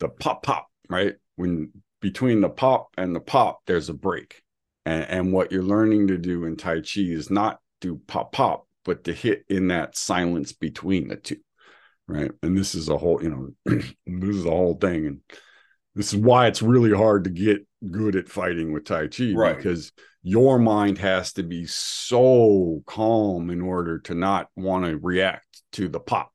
the 0.01 0.09
pop 0.09 0.43
pop 0.43 0.69
right? 0.89 1.15
When 1.37 1.73
between 2.01 2.41
the 2.41 2.49
pop 2.49 2.89
and 2.97 3.15
the 3.15 3.21
pop 3.21 3.61
there's 3.67 3.89
a 3.89 3.95
break. 3.95 4.43
And 4.87 5.05
and 5.05 5.33
what 5.33 5.53
you're 5.53 5.63
learning 5.63 6.09
to 6.09 6.19
do 6.19 6.45
in 6.45 6.57
tai 6.57 6.81
chi 6.81 7.01
is 7.01 7.31
not 7.31 7.59
do 7.81 8.01
pop 8.07 8.33
pop 8.33 8.67
but 8.85 9.05
to 9.05 9.13
hit 9.13 9.45
in 9.49 9.69
that 9.69 9.97
silence 9.97 10.53
between 10.53 11.09
the 11.09 11.17
two 11.17 11.37
right? 12.07 12.31
And 12.43 12.57
this 12.57 12.75
is 12.75 12.89
a 12.89 12.97
whole 12.97 13.23
you 13.23 13.31
know 13.67 13.81
this 14.07 14.37
is 14.37 14.47
a 14.47 14.51
whole 14.51 14.75
thing. 14.75 15.07
And 15.07 15.21
this 15.95 16.13
is 16.13 16.19
why 16.19 16.47
it's 16.47 16.63
really 16.63 16.97
hard 16.97 17.25
to 17.25 17.31
get 17.31 17.67
good 17.91 18.17
at 18.17 18.29
fighting 18.29 18.73
with 18.73 18.85
tai 18.85 19.09
chi 19.09 19.33
Right. 19.35 19.57
because 19.57 19.93
your 20.23 20.59
mind 20.59 20.99
has 20.99 21.33
to 21.35 21.43
be 21.43 21.67
so 21.67 22.83
calm 22.87 23.51
in 23.51 23.61
order 23.61 23.99
to 24.01 24.15
not 24.15 24.49
want 24.57 24.85
to 24.85 24.99
react 24.99 25.63
to 25.73 25.89
the 25.89 26.01
pop 26.01 26.33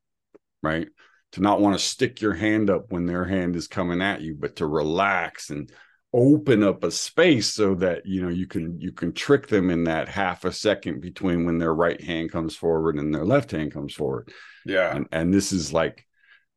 right 0.61 0.87
to 1.33 1.41
not 1.41 1.61
want 1.61 1.77
to 1.77 1.83
stick 1.83 2.21
your 2.21 2.33
hand 2.33 2.69
up 2.69 2.91
when 2.91 3.05
their 3.05 3.25
hand 3.25 3.55
is 3.55 3.67
coming 3.67 4.01
at 4.01 4.21
you, 4.21 4.35
but 4.35 4.55
to 4.57 4.65
relax 4.65 5.49
and 5.49 5.71
open 6.13 6.61
up 6.61 6.83
a 6.83 6.91
space 6.91 7.51
so 7.51 7.73
that 7.73 8.05
you 8.05 8.21
know 8.21 8.29
you 8.29 8.45
can 8.45 8.79
you 8.79 8.91
can 8.91 9.11
trick 9.11 9.47
them 9.47 9.71
in 9.71 9.85
that 9.85 10.07
half 10.07 10.45
a 10.45 10.51
second 10.51 11.01
between 11.01 11.43
when 11.45 11.57
their 11.57 11.73
right 11.73 11.99
hand 12.01 12.31
comes 12.31 12.55
forward 12.55 12.97
and 12.97 13.13
their 13.13 13.25
left 13.25 13.51
hand 13.51 13.73
comes 13.73 13.93
forward. 13.93 14.31
Yeah. 14.65 14.95
And, 14.95 15.07
and 15.11 15.33
this 15.33 15.51
is 15.51 15.73
like, 15.73 16.05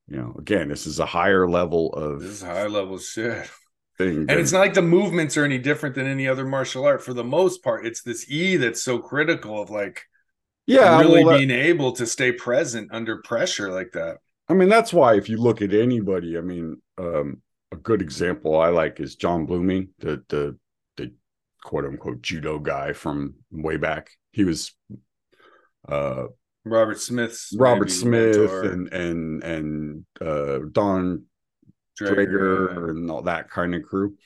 you 0.08 0.16
know, 0.18 0.36
again, 0.38 0.68
this 0.68 0.86
is 0.86 1.00
a 1.00 1.06
higher 1.06 1.48
level 1.48 1.92
of 1.94 2.20
This 2.20 2.30
is 2.30 2.42
high 2.42 2.66
level 2.66 2.98
shit. 2.98 3.50
thing. 3.96 4.26
And 4.28 4.32
it's 4.32 4.52
not 4.52 4.60
like 4.60 4.74
the 4.74 4.82
movements 4.82 5.36
are 5.36 5.44
any 5.44 5.58
different 5.58 5.94
than 5.94 6.06
any 6.06 6.28
other 6.28 6.44
martial 6.44 6.84
art 6.84 7.02
for 7.02 7.14
the 7.14 7.24
most 7.24 7.64
part. 7.64 7.86
It's 7.86 8.02
this 8.02 8.30
E 8.30 8.56
that's 8.56 8.82
so 8.82 8.98
critical 8.98 9.60
of 9.60 9.70
like 9.70 10.02
yeah, 10.66 10.98
really 11.00 11.24
well, 11.24 11.38
being 11.38 11.50
able 11.50 11.92
to 11.92 12.06
stay 12.06 12.32
present 12.32 12.90
under 12.92 13.22
pressure 13.22 13.72
like 13.72 13.92
that. 13.92 14.18
I 14.48 14.54
mean, 14.54 14.68
that's 14.68 14.92
why 14.92 15.16
if 15.16 15.28
you 15.28 15.36
look 15.38 15.60
at 15.62 15.72
anybody, 15.72 16.38
I 16.38 16.40
mean, 16.40 16.80
um, 16.98 17.42
a 17.72 17.76
good 17.76 18.00
example 18.00 18.58
I 18.60 18.68
like 18.68 19.00
is 19.00 19.16
Jon 19.16 19.46
Bluming, 19.46 19.88
the 19.98 20.22
the 20.28 20.56
the 20.96 21.12
quote 21.62 21.84
unquote 21.84 22.22
judo 22.22 22.58
guy 22.58 22.92
from 22.92 23.34
way 23.50 23.76
back. 23.76 24.10
He 24.32 24.44
was 24.44 24.72
uh 25.88 26.24
Robert 26.64 27.00
Smith's 27.00 27.54
Robert 27.58 27.90
Smith 27.90 28.36
mentor, 28.36 28.62
and 28.64 28.92
and 28.92 29.42
and 29.44 30.06
uh 30.20 30.58
Donn 30.72 31.24
Draeger 32.00 32.90
and 32.90 33.10
all 33.10 33.22
that 33.22 33.50
kind 33.50 33.74
of 33.74 33.82
crew. 33.82 34.16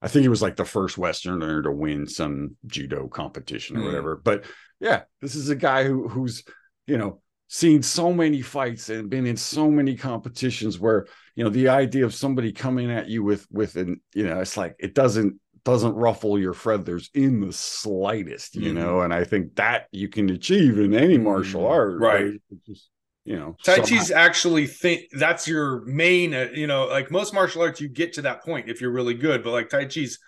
I 0.00 0.08
think 0.08 0.22
he 0.22 0.28
was 0.28 0.42
like 0.42 0.56
the 0.56 0.64
first 0.64 0.96
Westerner 0.98 1.62
to 1.62 1.72
win 1.72 2.06
some 2.06 2.56
judo 2.66 3.08
competition 3.08 3.76
or 3.76 3.80
Mm. 3.80 3.86
whatever. 3.86 4.16
But 4.22 4.44
yeah, 4.80 5.02
this 5.20 5.34
is 5.34 5.48
a 5.48 5.56
guy 5.56 5.84
who 5.84 6.08
who's 6.08 6.44
you 6.86 6.98
know 6.98 7.20
seen 7.48 7.82
so 7.82 8.12
many 8.12 8.42
fights 8.42 8.90
and 8.90 9.08
been 9.10 9.26
in 9.26 9.36
so 9.36 9.70
many 9.70 9.96
competitions 9.96 10.78
where 10.78 11.06
you 11.34 11.42
know 11.42 11.50
the 11.50 11.68
idea 11.68 12.04
of 12.04 12.14
somebody 12.14 12.52
coming 12.52 12.90
at 12.90 13.08
you 13.08 13.22
with 13.24 13.46
with 13.50 13.76
an 13.76 14.00
you 14.14 14.26
know 14.26 14.38
it's 14.40 14.56
like 14.56 14.76
it 14.78 14.94
doesn't 14.94 15.34
doesn't 15.64 15.94
ruffle 15.94 16.38
your 16.38 16.54
feathers 16.54 17.10
in 17.14 17.40
the 17.40 17.52
slightest 17.52 18.54
you 18.54 18.72
Mhm. 18.72 18.74
know 18.76 19.00
and 19.00 19.12
i 19.12 19.24
think 19.24 19.54
that 19.56 19.86
you 19.92 20.08
can 20.08 20.30
achieve 20.30 20.78
in 20.78 20.94
any 20.94 21.18
martial 21.18 21.62
Mhm. 21.62 21.70
art 21.70 22.00
Right. 22.00 22.32
Just 22.66 22.90
you 23.24 23.36
know 23.36 23.56
Tai 23.64 23.76
somehow- 23.76 23.88
Chi's 23.88 24.10
actually 24.10 24.66
think 24.66 25.02
that's 25.12 25.46
your 25.48 25.84
main, 25.84 26.32
uh, 26.34 26.48
you 26.54 26.66
know, 26.66 26.86
like 26.86 27.10
most 27.10 27.34
martial 27.34 27.60
arts, 27.62 27.78
you 27.80 27.88
get 27.88 28.14
to 28.14 28.22
that 28.22 28.42
point 28.42 28.70
if 28.70 28.80
you're 28.80 28.90
really 28.92 29.12
good. 29.14 29.42
But 29.44 29.50
like 29.52 29.68
Tai 29.68 29.84
Chi's 29.86 30.18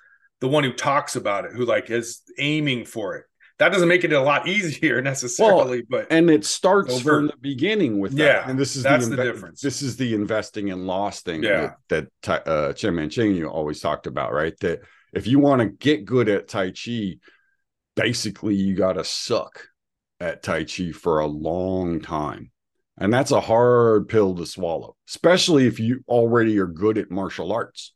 the 0.41 0.49
one 0.49 0.65
who 0.65 0.73
talks 0.75 1.17
about 1.17 1.45
it, 1.47 1.53
who 1.53 1.65
like 1.65 1.89
is 1.91 2.21
aiming 2.39 2.85
for 2.85 3.17
it. 3.17 3.25
That 3.61 3.73
doesn't 3.73 3.89
make 3.89 4.05
it 4.05 4.13
a 4.15 4.21
lot 4.21 4.49
easier 4.49 5.03
necessarily, 5.13 5.83
but 5.89 6.07
and 6.11 6.31
it 6.31 6.47
starts 6.47 6.95
Overt. 6.95 7.05
from 7.05 7.27
the 7.27 7.37
beginning 7.43 8.01
with 8.01 8.17
that. 8.17 8.25
Yeah, 8.25 8.51
and 8.51 8.59
this 8.59 8.75
is 8.75 8.83
that's 8.83 9.07
the, 9.07 9.17
the 9.17 9.23
difference. 9.23 9.61
This 9.61 9.83
is 9.83 9.97
the 9.99 10.15
investing 10.15 10.71
and 10.71 10.87
loss 10.87 11.21
thing 11.21 11.43
Yeah. 11.43 11.75
that, 11.91 12.09
that 12.23 12.49
uh, 12.49 12.73
Cheng 12.73 12.95
Man 12.95 13.11
Ching 13.11 13.35
you 13.35 13.49
always 13.49 13.81
talked 13.81 14.07
about, 14.07 14.33
right? 14.33 14.55
That 14.61 14.81
if 15.13 15.27
you 15.27 15.39
want 15.39 15.61
to 15.61 15.67
get 15.69 16.07
good 16.07 16.31
at 16.31 16.49
Tai 16.49 16.71
Chi, 16.73 17.17
basically 17.97 18.55
you 18.55 18.75
got 18.75 18.95
to 18.95 19.05
suck 19.05 19.67
at 20.21 20.43
Tai 20.43 20.65
Chi 20.65 20.93
for 20.93 21.21
a 21.21 21.27
long 21.27 22.01
time. 22.01 22.51
And 22.97 23.13
that's 23.13 23.31
a 23.31 23.41
hard 23.41 24.09
pill 24.09 24.35
to 24.37 24.47
swallow, 24.47 24.97
especially 25.09 25.67
if 25.67 25.79
you 25.81 26.03
already 26.09 26.59
are 26.59 26.67
good 26.67 26.97
at 26.99 27.11
martial 27.11 27.53
arts, 27.53 27.95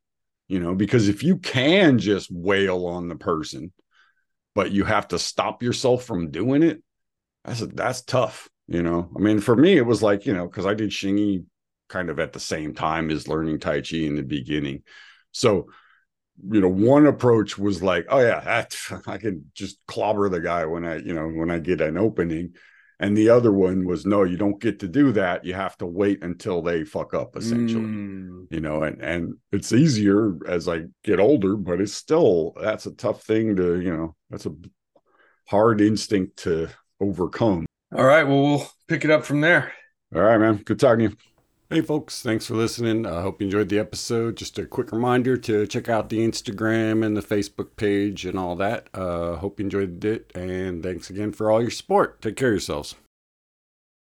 you 0.48 0.61
know, 0.61 0.74
because 0.74 1.09
if 1.09 1.22
you 1.22 1.38
can 1.38 1.98
just 1.98 2.31
wail 2.31 2.87
on 2.87 3.09
the 3.09 3.16
person, 3.16 3.72
but 4.54 4.70
you 4.70 4.84
have 4.84 5.08
to 5.08 5.18
stop 5.18 5.62
yourself 5.62 6.04
from 6.04 6.30
doing 6.30 6.62
it, 6.62 6.82
that's 7.44 7.60
that's 7.60 8.02
tough, 8.02 8.48
you 8.66 8.82
know. 8.82 9.10
I 9.16 9.20
mean, 9.20 9.40
for 9.40 9.56
me, 9.56 9.76
it 9.76 9.86
was 9.86 10.02
like, 10.02 10.26
you 10.26 10.32
know, 10.32 10.46
because 10.46 10.66
I 10.66 10.74
did 10.74 10.90
Xingyi 10.90 11.44
kind 11.88 12.10
of 12.10 12.18
at 12.18 12.32
the 12.32 12.40
same 12.40 12.74
time 12.74 13.10
as 13.10 13.28
learning 13.28 13.60
Tai 13.60 13.82
Chi 13.82 13.98
in 13.98 14.16
the 14.16 14.22
beginning. 14.22 14.82
So, 15.32 15.68
you 16.50 16.60
know, 16.60 16.68
one 16.68 17.06
approach 17.06 17.58
was 17.58 17.82
like, 17.82 18.06
oh 18.08 18.20
yeah, 18.20 18.40
that, 18.40 18.76
I 19.06 19.18
can 19.18 19.50
just 19.54 19.78
clobber 19.86 20.28
the 20.28 20.40
guy 20.40 20.64
when 20.64 20.84
I, 20.84 20.96
you 20.96 21.14
know, 21.14 21.28
when 21.28 21.50
I 21.50 21.58
get 21.58 21.80
an 21.80 21.98
opening. 21.98 22.54
And 23.00 23.16
the 23.16 23.28
other 23.28 23.52
one 23.52 23.85
was 23.85 24.07
no, 24.07 24.22
you 24.22 24.37
don't 24.37 24.61
get 24.61 24.78
to 24.80 24.88
do 24.88 25.12
that. 25.12 25.44
You 25.44 25.54
have 25.54 25.76
to 25.78 25.87
wait 25.87 26.22
until 26.22 26.62
they 26.62 26.85
fuck 26.85 27.12
up, 27.14 27.37
essentially 27.37 27.85
Mm, 27.85 28.46
you 28.50 28.61
know 28.61 28.83
and 28.83 29.00
and 29.02 29.35
it's 29.52 29.72
easier 29.72 30.37
as 30.46 30.68
i 30.68 30.83
get 31.02 31.18
older 31.18 31.57
but 31.57 31.80
it's 31.80 31.94
still 31.94 32.52
that's 32.61 32.85
a 32.87 32.92
tough 32.92 33.22
thing 33.22 33.57
to 33.57 33.80
you 33.80 33.90
know 33.96 34.14
that's 34.28 34.44
a 34.46 34.52
hard 35.48 35.80
instinct 35.80 36.37
to 36.38 36.68
overcome 37.00 37.64
all 37.96 38.04
right. 38.04 38.24
Well, 38.24 38.42
we'll 38.42 38.66
pick 38.88 39.04
it 39.04 39.11
up 39.11 39.24
from 39.24 39.40
there. 39.40 39.72
all 40.14 40.22
right 40.22 40.38
man 40.38 40.57
good 40.57 40.78
talking 40.78 41.09
to 41.09 41.11
you 41.11 41.16
hey 41.70 41.81
folks. 41.81 42.22
Thanks 42.22 42.46
for 42.46 42.55
listening. 42.55 43.07
I 43.07 43.22
hope 43.22 43.40
you 43.40 43.46
enjoyed 43.46 43.68
the 43.68 43.79
episode. 43.79 44.37
Just 44.37 44.59
a 44.59 44.66
quick 44.66 44.92
reminder 44.92 45.37
to 45.38 45.66
check 45.66 45.88
out 45.88 46.09
the 46.09 46.18
instagram 46.18 47.05
and 47.05 47.16
the 47.16 47.22
facebook 47.22 47.77
page 47.77 48.24
and 48.24 48.38
all 48.38 48.57
that. 48.57 48.88
Uh 48.94 49.37
hope 49.37 49.59
you 49.59 49.64
enjoyed 49.64 50.05
it 50.05 50.31
and 50.35 50.83
thanks 50.83 51.11
again 51.11 51.33
for 51.33 51.50
all 51.50 51.61
your 51.61 51.70
support. 51.70 52.20
Take 52.22 52.37
care 52.37 52.48
of 52.48 52.55
yourselves 52.55 52.94